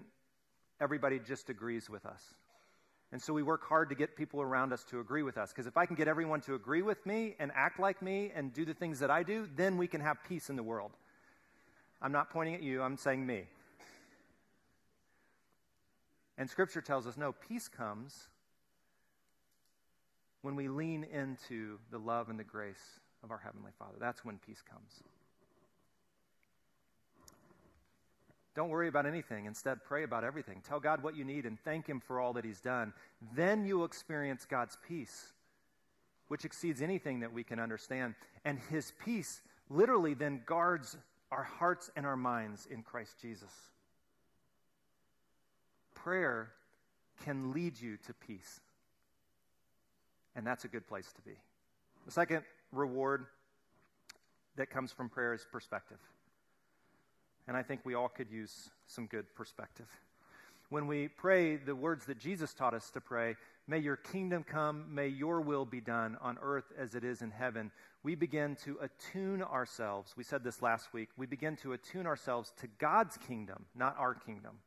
everybody 0.80 1.18
just 1.18 1.50
agrees 1.50 1.88
with 1.88 2.04
us. 2.04 2.22
And 3.12 3.22
so 3.22 3.32
we 3.32 3.44
work 3.44 3.64
hard 3.68 3.90
to 3.90 3.94
get 3.94 4.16
people 4.16 4.42
around 4.42 4.72
us 4.72 4.82
to 4.90 4.98
agree 4.98 5.22
with 5.22 5.38
us. 5.38 5.52
Because 5.52 5.68
if 5.68 5.76
I 5.76 5.86
can 5.86 5.94
get 5.94 6.08
everyone 6.08 6.40
to 6.42 6.54
agree 6.54 6.82
with 6.82 7.06
me 7.06 7.36
and 7.38 7.52
act 7.54 7.78
like 7.78 8.02
me 8.02 8.32
and 8.34 8.52
do 8.52 8.64
the 8.64 8.74
things 8.74 8.98
that 8.98 9.10
I 9.10 9.22
do, 9.22 9.48
then 9.54 9.76
we 9.76 9.86
can 9.86 10.00
have 10.00 10.16
peace 10.28 10.50
in 10.50 10.56
the 10.56 10.64
world. 10.64 10.90
I'm 12.02 12.10
not 12.10 12.30
pointing 12.30 12.56
at 12.56 12.62
you, 12.62 12.82
I'm 12.82 12.96
saying 12.96 13.24
me. 13.24 13.44
And 16.36 16.50
Scripture 16.50 16.80
tells 16.80 17.06
us 17.06 17.16
no, 17.16 17.32
peace 17.32 17.68
comes 17.68 18.26
when 20.42 20.56
we 20.56 20.66
lean 20.68 21.04
into 21.04 21.78
the 21.92 21.98
love 21.98 22.28
and 22.28 22.38
the 22.38 22.44
grace 22.44 23.00
of 23.22 23.30
our 23.30 23.38
Heavenly 23.38 23.70
Father. 23.78 23.94
That's 24.00 24.24
when 24.24 24.38
peace 24.44 24.62
comes. 24.68 25.02
Don't 28.54 28.68
worry 28.68 28.88
about 28.88 29.06
anything. 29.06 29.46
Instead, 29.46 29.82
pray 29.84 30.04
about 30.04 30.22
everything. 30.22 30.62
Tell 30.66 30.78
God 30.78 31.02
what 31.02 31.16
you 31.16 31.24
need 31.24 31.44
and 31.44 31.58
thank 31.60 31.88
Him 31.88 32.00
for 32.00 32.20
all 32.20 32.32
that 32.34 32.44
He's 32.44 32.60
done. 32.60 32.92
Then 33.34 33.64
you 33.64 33.78
will 33.78 33.84
experience 33.84 34.46
God's 34.48 34.76
peace, 34.86 35.32
which 36.28 36.44
exceeds 36.44 36.80
anything 36.80 37.20
that 37.20 37.32
we 37.32 37.42
can 37.42 37.58
understand. 37.58 38.14
And 38.44 38.58
His 38.70 38.92
peace 39.04 39.42
literally 39.68 40.14
then 40.14 40.42
guards 40.46 40.96
our 41.32 41.42
hearts 41.42 41.90
and 41.96 42.06
our 42.06 42.16
minds 42.16 42.68
in 42.70 42.82
Christ 42.82 43.16
Jesus. 43.20 43.50
Prayer 45.94 46.52
can 47.24 47.52
lead 47.52 47.80
you 47.80 47.96
to 48.06 48.12
peace. 48.12 48.60
And 50.36 50.46
that's 50.46 50.64
a 50.64 50.68
good 50.68 50.86
place 50.86 51.12
to 51.12 51.22
be. 51.22 51.36
The 52.06 52.12
second 52.12 52.42
reward 52.70 53.26
that 54.56 54.70
comes 54.70 54.92
from 54.92 55.08
prayer 55.08 55.32
is 55.32 55.44
perspective. 55.50 55.98
And 57.46 57.56
I 57.56 57.62
think 57.62 57.80
we 57.84 57.94
all 57.94 58.08
could 58.08 58.30
use 58.30 58.70
some 58.86 59.06
good 59.06 59.32
perspective. 59.34 59.86
When 60.70 60.86
we 60.86 61.08
pray 61.08 61.56
the 61.56 61.76
words 61.76 62.06
that 62.06 62.18
Jesus 62.18 62.54
taught 62.54 62.74
us 62.74 62.90
to 62.90 63.00
pray, 63.00 63.36
may 63.66 63.78
your 63.78 63.96
kingdom 63.96 64.42
come, 64.42 64.86
may 64.92 65.08
your 65.08 65.40
will 65.40 65.64
be 65.64 65.80
done 65.80 66.16
on 66.20 66.38
earth 66.40 66.72
as 66.78 66.94
it 66.94 67.04
is 67.04 67.22
in 67.22 67.30
heaven, 67.30 67.70
we 68.02 68.14
begin 68.14 68.56
to 68.64 68.78
attune 68.80 69.42
ourselves. 69.42 70.14
We 70.16 70.24
said 70.24 70.42
this 70.42 70.62
last 70.62 70.92
week. 70.92 71.10
We 71.16 71.26
begin 71.26 71.56
to 71.56 71.74
attune 71.74 72.06
ourselves 72.06 72.52
to 72.60 72.66
God's 72.78 73.16
kingdom, 73.16 73.66
not 73.74 73.96
our 73.98 74.14
kingdom. 74.14 74.58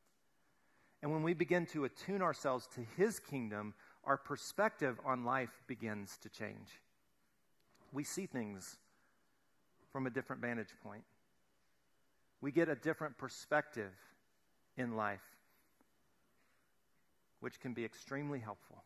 And 1.02 1.12
when 1.12 1.24
we 1.24 1.34
begin 1.34 1.66
to 1.68 1.86
attune 1.86 2.22
ourselves 2.22 2.68
to 2.76 2.82
His 2.96 3.20
kingdom, 3.20 3.74
our 4.04 4.18
perspective 4.18 5.00
on 5.06 5.26
life 5.26 5.62
begins 5.68 6.18
to 6.24 6.30
change. 6.30 6.82
We 7.92 8.04
see 8.04 8.26
things 8.26 8.78
from 9.92 10.08
a 10.08 10.10
different 10.10 10.42
vantage 10.42 10.74
point 10.84 11.04
we 12.42 12.52
get 12.52 12.70
a 12.70 12.76
different 12.76 13.18
perspective 13.18 13.92
in 14.78 14.96
life, 14.96 15.24
which 17.40 17.60
can 17.60 17.74
be 17.74 17.84
extremely 17.84 18.40
helpful 18.40 18.84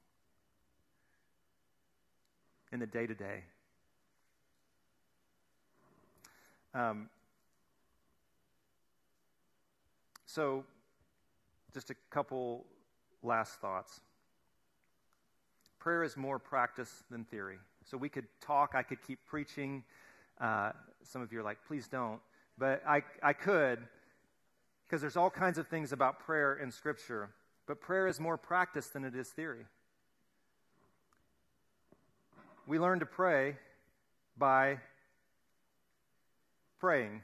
in 2.72 2.80
the 2.80 2.88
day 2.88 3.06
to 3.06 3.14
day. 3.14 3.44
So, 10.34 10.64
just 11.74 11.90
a 11.90 11.96
couple 12.10 12.64
last 13.22 13.60
thoughts. 13.60 14.00
Prayer 15.78 16.06
is 16.06 16.16
more 16.16 16.40
practice 16.40 17.04
than 17.12 17.26
theory. 17.26 17.58
So, 17.84 17.98
we 17.98 18.08
could 18.08 18.28
talk, 18.40 18.72
I 18.74 18.82
could 18.82 19.02
keep 19.06 19.20
preaching. 19.26 19.84
Uh, 20.40 20.72
some 21.04 21.22
of 21.22 21.34
you 21.34 21.42
are 21.42 21.44
like, 21.44 21.58
please 21.68 21.90
don't. 21.90 22.22
But 22.58 22.84
I, 22.88 23.04
I 23.24 23.34
could, 23.34 23.80
because 24.86 25.02
there's 25.02 25.18
all 25.18 25.30
kinds 25.30 25.58
of 25.58 25.68
things 25.68 25.92
about 25.92 26.20
prayer 26.20 26.54
in 26.54 26.72
Scripture. 26.72 27.30
But 27.68 27.80
prayer 27.80 28.08
is 28.08 28.20
more 28.20 28.38
practice 28.38 28.88
than 28.88 29.06
it 29.06 29.16
is 29.16 29.30
theory. 29.30 29.66
We 32.68 32.80
learn 32.80 33.00
to 33.00 33.06
pray 33.06 33.56
by 34.38 34.80
praying. 36.80 37.22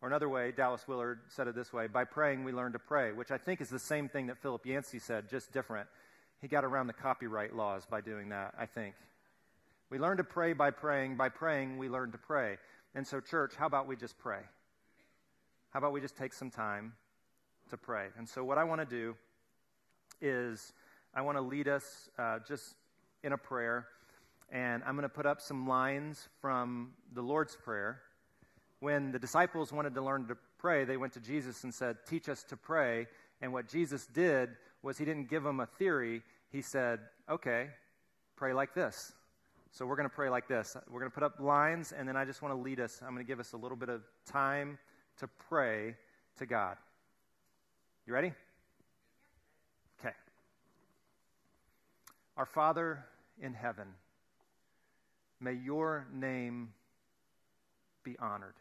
Or 0.00 0.08
another 0.08 0.28
way, 0.28 0.52
Dallas 0.52 0.86
Willard 0.88 1.20
said 1.28 1.46
it 1.46 1.54
this 1.54 1.72
way 1.72 1.86
by 1.86 2.04
praying, 2.04 2.44
we 2.44 2.52
learn 2.52 2.72
to 2.72 2.78
pray, 2.78 3.12
which 3.12 3.30
I 3.30 3.38
think 3.38 3.60
is 3.60 3.68
the 3.68 3.78
same 3.78 4.08
thing 4.08 4.26
that 4.26 4.38
Philip 4.38 4.66
Yancey 4.66 4.98
said, 4.98 5.28
just 5.30 5.52
different. 5.52 5.88
He 6.40 6.48
got 6.48 6.64
around 6.64 6.88
the 6.88 6.92
copyright 6.92 7.54
laws 7.54 7.86
by 7.88 8.00
doing 8.00 8.30
that, 8.30 8.54
I 8.58 8.66
think. 8.66 8.96
We 9.90 9.98
learn 9.98 10.16
to 10.16 10.24
pray 10.24 10.54
by 10.54 10.70
praying. 10.70 11.16
By 11.16 11.28
praying, 11.28 11.78
we 11.78 11.88
learn 11.88 12.10
to 12.12 12.18
pray. 12.18 12.58
And 12.94 13.06
so, 13.06 13.20
church, 13.20 13.54
how 13.56 13.66
about 13.66 13.86
we 13.86 13.96
just 13.96 14.18
pray? 14.18 14.40
How 15.70 15.78
about 15.78 15.92
we 15.92 16.00
just 16.00 16.16
take 16.16 16.34
some 16.34 16.50
time 16.50 16.92
to 17.70 17.78
pray? 17.78 18.08
And 18.18 18.28
so, 18.28 18.44
what 18.44 18.58
I 18.58 18.64
want 18.64 18.80
to 18.80 18.86
do 18.86 19.14
is 20.20 20.74
I 21.14 21.22
want 21.22 21.38
to 21.38 21.42
lead 21.42 21.68
us 21.68 22.10
uh, 22.18 22.40
just 22.46 22.74
in 23.22 23.32
a 23.32 23.38
prayer. 23.38 23.86
And 24.50 24.82
I'm 24.86 24.94
going 24.94 25.08
to 25.08 25.08
put 25.08 25.24
up 25.24 25.40
some 25.40 25.66
lines 25.66 26.28
from 26.42 26.92
the 27.14 27.22
Lord's 27.22 27.56
Prayer. 27.56 28.02
When 28.80 29.10
the 29.10 29.18
disciples 29.18 29.72
wanted 29.72 29.94
to 29.94 30.02
learn 30.02 30.26
to 30.28 30.36
pray, 30.58 30.84
they 30.84 30.98
went 30.98 31.14
to 31.14 31.20
Jesus 31.20 31.64
and 31.64 31.72
said, 31.72 31.96
Teach 32.06 32.28
us 32.28 32.42
to 32.44 32.56
pray. 32.58 33.06
And 33.40 33.54
what 33.54 33.68
Jesus 33.68 34.06
did 34.06 34.50
was 34.82 34.98
he 34.98 35.06
didn't 35.06 35.30
give 35.30 35.42
them 35.42 35.60
a 35.60 35.66
theory. 35.66 36.22
He 36.50 36.60
said, 36.60 37.00
Okay, 37.30 37.70
pray 38.36 38.52
like 38.52 38.74
this. 38.74 39.14
So 39.74 39.86
we're 39.86 39.96
going 39.96 40.08
to 40.08 40.14
pray 40.14 40.28
like 40.28 40.48
this. 40.48 40.76
We're 40.90 41.00
going 41.00 41.10
to 41.10 41.14
put 41.14 41.22
up 41.22 41.40
lines, 41.40 41.92
and 41.92 42.06
then 42.06 42.14
I 42.14 42.26
just 42.26 42.42
want 42.42 42.54
to 42.54 42.60
lead 42.60 42.78
us. 42.78 43.00
I'm 43.02 43.14
going 43.14 43.24
to 43.24 43.28
give 43.28 43.40
us 43.40 43.54
a 43.54 43.56
little 43.56 43.76
bit 43.76 43.88
of 43.88 44.02
time 44.26 44.78
to 45.18 45.26
pray 45.48 45.96
to 46.36 46.44
God. 46.44 46.76
You 48.06 48.12
ready? 48.12 48.34
Okay. 49.98 50.14
Our 52.36 52.44
Father 52.44 53.02
in 53.40 53.54
heaven, 53.54 53.86
may 55.40 55.54
your 55.54 56.06
name 56.12 56.74
be 58.04 58.14
honored. 58.18 58.54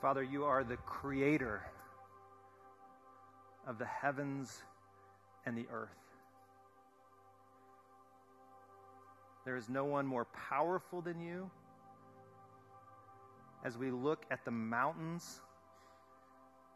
Father, 0.00 0.22
you 0.22 0.44
are 0.44 0.62
the 0.62 0.76
creator 0.76 1.62
of 3.66 3.78
the 3.78 3.86
heavens 3.86 4.62
and 5.46 5.56
the 5.56 5.66
earth. 5.72 5.88
There 9.44 9.56
is 9.56 9.68
no 9.68 9.84
one 9.84 10.06
more 10.06 10.26
powerful 10.26 11.00
than 11.00 11.20
you. 11.20 11.50
As 13.64 13.78
we 13.78 13.90
look 13.90 14.24
at 14.30 14.44
the 14.44 14.50
mountains 14.50 15.40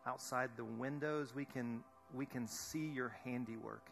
outside 0.06 0.50
the 0.56 0.64
windows, 0.64 1.34
we 1.34 1.44
can, 1.44 1.80
we 2.14 2.26
can 2.26 2.46
see 2.46 2.86
your 2.86 3.14
handiwork. 3.24 3.86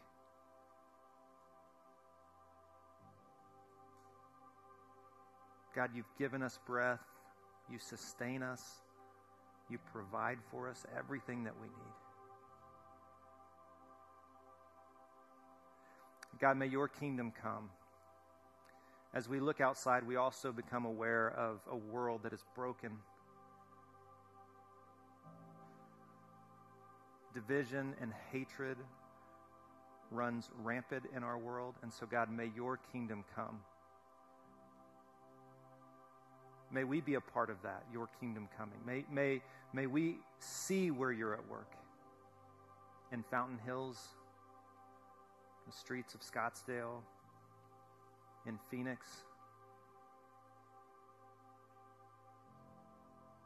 God, 5.74 5.90
you've 5.94 6.16
given 6.18 6.42
us 6.42 6.58
breath, 6.66 7.04
you 7.70 7.78
sustain 7.78 8.42
us. 8.42 8.62
You 9.70 9.78
provide 9.92 10.38
for 10.50 10.68
us 10.68 10.84
everything 10.96 11.44
that 11.44 11.54
we 11.60 11.68
need. 11.68 11.94
God, 16.40 16.56
may 16.56 16.66
your 16.66 16.88
kingdom 16.88 17.32
come. 17.42 17.70
As 19.12 19.28
we 19.28 19.40
look 19.40 19.60
outside, 19.60 20.06
we 20.06 20.16
also 20.16 20.52
become 20.52 20.84
aware 20.84 21.30
of 21.30 21.60
a 21.70 21.76
world 21.76 22.22
that 22.22 22.32
is 22.32 22.44
broken. 22.54 22.92
Division 27.34 27.94
and 28.00 28.12
hatred 28.30 28.76
runs 30.10 30.50
rampant 30.62 31.04
in 31.14 31.22
our 31.22 31.38
world. 31.38 31.74
And 31.82 31.92
so, 31.92 32.06
God, 32.06 32.30
may 32.30 32.50
your 32.54 32.78
kingdom 32.92 33.24
come. 33.34 33.60
May 36.70 36.84
we 36.84 37.00
be 37.00 37.14
a 37.14 37.20
part 37.20 37.50
of 37.50 37.56
that, 37.62 37.84
your 37.92 38.08
kingdom 38.20 38.48
coming. 38.56 38.78
May, 38.86 39.04
may, 39.10 39.40
may 39.72 39.86
we 39.86 40.18
see 40.38 40.90
where 40.90 41.12
you're 41.12 41.34
at 41.34 41.48
work 41.48 41.70
in 43.12 43.22
Fountain 43.30 43.58
Hills, 43.64 44.08
the 45.66 45.72
streets 45.72 46.14
of 46.14 46.20
Scottsdale, 46.20 47.00
in 48.46 48.58
Phoenix. 48.70 49.06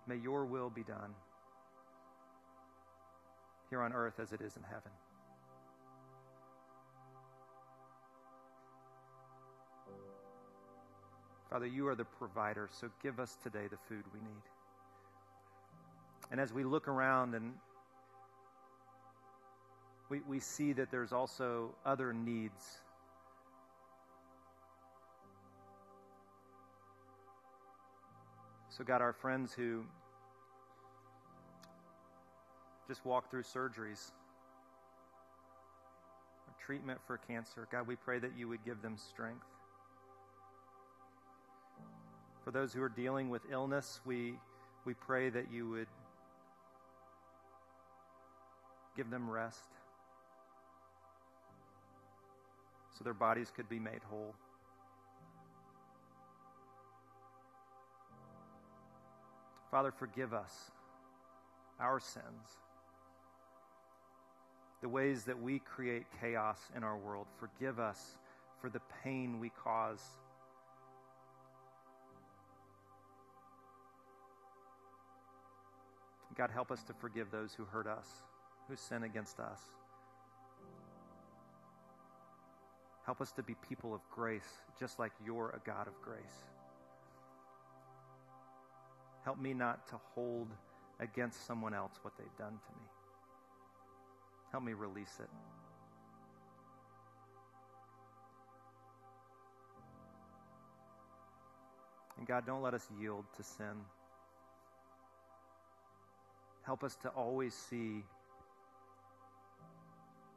May 0.06 0.16
your 0.16 0.44
will 0.44 0.70
be 0.70 0.82
done 0.82 1.14
here 3.70 3.80
on 3.80 3.92
earth 3.92 4.20
as 4.20 4.32
it 4.32 4.40
is 4.40 4.56
in 4.56 4.62
heaven. 4.64 4.90
Father, 11.52 11.66
you 11.66 11.86
are 11.86 11.94
the 11.94 12.06
provider, 12.06 12.70
so 12.72 12.88
give 13.02 13.20
us 13.20 13.36
today 13.42 13.66
the 13.70 13.76
food 13.86 14.04
we 14.14 14.20
need. 14.20 14.42
And 16.30 16.40
as 16.40 16.50
we 16.50 16.64
look 16.64 16.88
around 16.88 17.34
and 17.34 17.52
we, 20.08 20.20
we 20.26 20.40
see 20.40 20.72
that 20.72 20.90
there's 20.90 21.12
also 21.12 21.74
other 21.84 22.14
needs. 22.14 22.80
So, 28.70 28.82
God, 28.82 29.02
our 29.02 29.12
friends 29.12 29.52
who 29.52 29.84
just 32.88 33.04
walk 33.04 33.30
through 33.30 33.42
surgeries 33.42 34.10
or 36.48 36.54
treatment 36.64 36.98
for 37.06 37.18
cancer, 37.18 37.68
God, 37.70 37.86
we 37.86 37.96
pray 37.96 38.18
that 38.20 38.38
you 38.38 38.48
would 38.48 38.64
give 38.64 38.80
them 38.80 38.96
strength. 38.96 39.44
For 42.44 42.50
those 42.50 42.72
who 42.72 42.82
are 42.82 42.88
dealing 42.88 43.30
with 43.30 43.42
illness, 43.50 44.00
we, 44.04 44.34
we 44.84 44.94
pray 44.94 45.30
that 45.30 45.52
you 45.52 45.68
would 45.70 45.86
give 48.96 49.10
them 49.10 49.30
rest 49.30 49.64
so 52.96 53.04
their 53.04 53.14
bodies 53.14 53.52
could 53.54 53.68
be 53.68 53.78
made 53.78 54.00
whole. 54.10 54.34
Father, 59.70 59.90
forgive 59.90 60.34
us 60.34 60.70
our 61.80 61.98
sins, 61.98 62.58
the 64.82 64.88
ways 64.88 65.24
that 65.24 65.40
we 65.40 65.60
create 65.60 66.04
chaos 66.20 66.58
in 66.76 66.84
our 66.84 66.98
world. 66.98 67.26
Forgive 67.38 67.78
us 67.78 68.18
for 68.60 68.68
the 68.68 68.80
pain 69.02 69.40
we 69.40 69.50
cause. 69.64 70.02
God, 76.36 76.50
help 76.50 76.70
us 76.70 76.82
to 76.84 76.94
forgive 76.94 77.30
those 77.30 77.52
who 77.54 77.64
hurt 77.64 77.86
us, 77.86 78.06
who 78.68 78.76
sin 78.76 79.02
against 79.02 79.38
us. 79.38 79.60
Help 83.04 83.20
us 83.20 83.32
to 83.32 83.42
be 83.42 83.54
people 83.68 83.94
of 83.94 84.00
grace, 84.10 84.60
just 84.78 84.98
like 84.98 85.12
you're 85.24 85.50
a 85.50 85.66
God 85.66 85.88
of 85.88 86.00
grace. 86.02 86.46
Help 89.24 89.38
me 89.38 89.52
not 89.52 89.86
to 89.88 89.96
hold 90.14 90.48
against 91.00 91.46
someone 91.46 91.74
else 91.74 91.92
what 92.02 92.14
they've 92.16 92.38
done 92.38 92.52
to 92.52 92.72
me. 92.80 92.86
Help 94.50 94.64
me 94.64 94.72
release 94.72 95.18
it. 95.20 95.30
And 102.18 102.26
God, 102.26 102.46
don't 102.46 102.62
let 102.62 102.74
us 102.74 102.86
yield 103.00 103.24
to 103.36 103.42
sin. 103.42 103.66
Help 106.64 106.84
us 106.84 106.96
to 107.02 107.08
always 107.10 107.54
see 107.54 108.04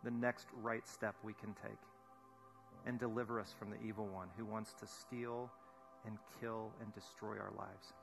the 0.04 0.12
next 0.12 0.48
right 0.62 0.88
step 0.88 1.16
we 1.24 1.34
can 1.34 1.54
take 1.62 1.78
and 2.86 3.00
deliver 3.00 3.40
us 3.40 3.54
from 3.58 3.70
the 3.70 3.82
evil 3.86 4.08
one 4.08 4.28
who 4.38 4.46
wants 4.46 4.74
to 4.74 4.88
steal 4.88 5.50
and 6.06 6.18
kill 6.40 6.72
and 6.82 6.94
destroy 6.94 7.32
our 7.32 7.52
lives. 7.58 7.94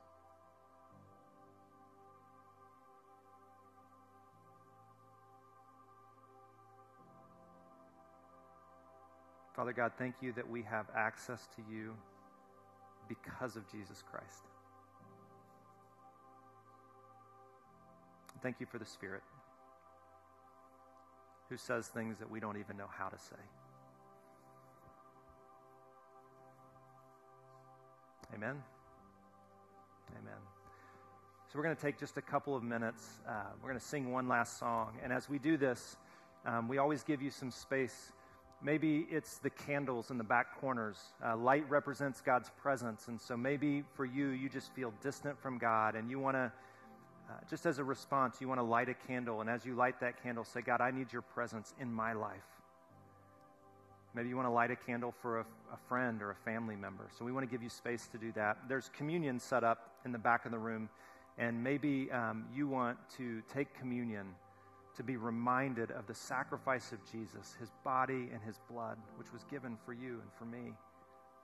Father 9.54 9.72
God, 9.72 9.92
thank 9.98 10.14
you 10.20 10.32
that 10.32 10.48
we 10.48 10.62
have 10.62 10.87
access 10.96 11.46
to 11.56 11.62
you 11.70 11.92
because 13.08 13.54
of 13.56 13.70
Jesus 13.70 14.02
Christ. 14.11 14.42
Thank 18.42 18.61
you 18.61 18.66
for 18.66 18.78
the 18.78 18.87
Spirit 18.87 19.22
who 21.48 21.59
says 21.59 21.87
things 21.88 22.18
that 22.18 22.31
we 22.31 22.40
don't 22.40 22.57
even 22.57 22.78
know 22.78 22.88
how 22.90 23.09
to 23.09 23.18
say. 23.18 23.37
Amen. 28.35 28.57
Amen. 30.18 30.40
So 31.52 31.59
we're 31.59 31.64
going 31.64 31.76
to 31.76 31.83
take 31.83 32.00
just 32.00 32.16
a 32.16 32.22
couple 32.22 32.57
of 32.57 32.62
minutes. 32.62 33.20
Uh, 33.28 33.33
we're 33.61 33.68
going 33.68 33.78
to 33.78 33.87
sing 33.87 34.11
one 34.11 34.26
last 34.26 34.59
song. 34.59 34.96
And 35.05 35.12
as 35.12 35.28
we 35.28 35.38
do 35.38 35.59
this, 35.59 35.98
um, 36.46 36.68
we 36.68 36.78
always 36.78 37.02
give 37.02 37.20
you 37.20 37.31
some 37.31 37.50
space. 37.50 38.12
Maybe 38.62 39.07
it's 39.11 39.37
the 39.37 39.50
candles 39.50 40.11
in 40.11 40.16
the 40.16 40.24
back 40.24 40.59
corners. 40.59 40.96
Uh, 41.22 41.37
light 41.37 41.68
represents 41.68 42.22
God's 42.22 42.50
presence. 42.62 43.09
And 43.09 43.20
so 43.20 43.37
maybe 43.37 43.85
for 43.94 44.07
you, 44.07 44.28
you 44.28 44.48
just 44.48 44.72
feel 44.72 44.94
distant 45.02 45.38
from 45.38 45.59
God 45.59 45.94
and 45.94 46.11
you 46.11 46.18
want 46.18 46.37
to, 46.37 46.50
uh, 47.28 47.35
just 47.48 47.66
as 47.66 47.78
a 47.78 47.85
response, 47.85 48.40
you 48.40 48.48
want 48.48 48.58
to 48.58 48.64
light 48.64 48.88
a 48.88 48.94
candle. 48.94 49.40
And 49.40 49.48
as 49.48 49.64
you 49.64 49.74
light 49.74 50.00
that 50.00 50.22
candle, 50.22 50.44
say, 50.44 50.61
God, 50.61 50.80
I 50.80 50.90
need 50.90 51.12
your 51.12 51.22
presence 51.22 51.74
in 51.80 51.92
my 51.92 52.12
life. 52.12 52.40
Maybe 54.14 54.28
you 54.28 54.37
want 54.37 54.46
to 54.46 54.52
light 54.52 54.70
a 54.70 54.76
candle 54.76 55.14
for 55.22 55.40
a, 55.40 55.46
a, 55.72 55.76
friend 55.88 56.20
or 56.20 56.30
a 56.30 56.35
family 56.35 56.76
member. 56.76 57.08
So 57.16 57.24
we 57.24 57.32
want 57.32 57.48
to 57.48 57.50
give 57.50 57.62
you 57.62 57.70
space 57.70 58.08
to 58.08 58.18
do 58.18 58.30
that. 58.32 58.58
There's 58.68 58.90
communion 58.94 59.40
set 59.40 59.64
up 59.64 59.94
in 60.04 60.12
the 60.12 60.18
back 60.18 60.44
of 60.44 60.52
the 60.52 60.58
room, 60.58 60.90
and 61.38 61.64
maybe 61.64 62.11
um, 62.12 62.44
you 62.54 62.68
want 62.68 62.98
to 63.16 63.42
take 63.52 63.72
communion 63.78 64.26
to 64.96 65.02
be 65.02 65.16
reminded 65.16 65.90
of 65.92 66.06
the 66.06 66.14
sacrifice 66.14 66.92
of 66.92 66.98
Jesus, 67.11 67.56
his 67.58 67.70
body 67.85 68.28
and 68.32 68.42
his 68.44 68.61
blood, 68.70 68.98
which 69.16 69.32
was 69.32 69.44
given 69.44 69.78
for 69.87 69.94
you 69.94 70.20
and 70.20 70.30
for 70.38 70.44
me. 70.44 70.74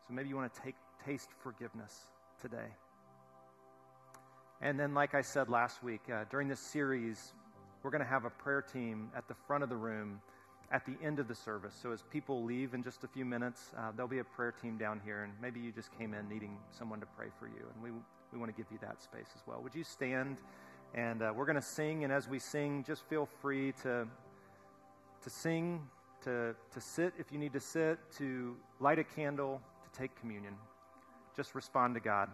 So 0.06 0.12
maybe 0.12 0.28
you 0.28 0.36
want 0.36 0.52
to 0.52 0.60
take 0.60 0.74
taste 1.06 1.30
forgiveness 1.42 2.06
today. 2.40 2.68
And 4.60 4.78
then, 4.78 4.92
like 4.92 5.14
I 5.14 5.22
said 5.22 5.48
last 5.48 5.82
week, 5.84 6.00
uh, 6.12 6.24
during 6.30 6.48
this 6.48 6.60
series, 6.60 7.32
we're 7.82 7.90
going 7.90 8.02
to 8.02 8.08
have 8.08 8.24
a 8.24 8.30
prayer 8.30 8.62
team 8.62 9.10
at 9.16 9.28
the 9.28 9.34
front 9.46 9.62
of 9.62 9.70
the 9.70 9.76
room 9.76 10.20
at 10.70 10.84
the 10.84 10.96
end 11.02 11.18
of 11.18 11.28
the 11.28 11.34
service. 11.34 11.74
So 11.80 11.92
as 11.92 12.02
people 12.10 12.44
leave 12.44 12.74
in 12.74 12.82
just 12.82 13.04
a 13.04 13.08
few 13.08 13.24
minutes, 13.24 13.72
uh, 13.78 13.92
there'll 13.94 14.08
be 14.08 14.18
a 14.18 14.24
prayer 14.24 14.52
team 14.52 14.76
down 14.76 15.00
here, 15.04 15.22
and 15.22 15.32
maybe 15.40 15.60
you 15.60 15.72
just 15.72 15.96
came 15.96 16.12
in 16.12 16.28
needing 16.28 16.58
someone 16.70 17.00
to 17.00 17.06
pray 17.16 17.28
for 17.38 17.46
you, 17.46 17.66
and 17.72 17.82
we 17.82 17.90
we 18.32 18.38
want 18.38 18.54
to 18.54 18.62
give 18.62 18.70
you 18.70 18.78
that 18.82 19.02
space 19.02 19.28
as 19.34 19.40
well. 19.46 19.60
Would 19.62 19.74
you 19.74 19.84
stand? 19.84 20.36
And 20.94 21.22
uh, 21.22 21.32
we're 21.34 21.46
going 21.46 21.56
to 21.56 21.62
sing, 21.62 22.04
and 22.04 22.12
as 22.12 22.28
we 22.28 22.38
sing, 22.38 22.84
just 22.86 23.04
feel 23.08 23.28
free 23.40 23.72
to 23.82 24.06
to 25.22 25.30
sing, 25.30 25.80
to 26.24 26.54
to 26.72 26.80
sit 26.80 27.14
if 27.18 27.32
you 27.32 27.38
need 27.38 27.52
to 27.52 27.60
sit, 27.60 27.98
to 28.18 28.56
light 28.80 28.98
a 28.98 29.04
candle, 29.04 29.62
to 29.84 29.98
take 29.98 30.14
communion. 30.20 30.54
Just 31.36 31.54
respond 31.54 31.94
to 31.94 32.00
God. 32.00 32.28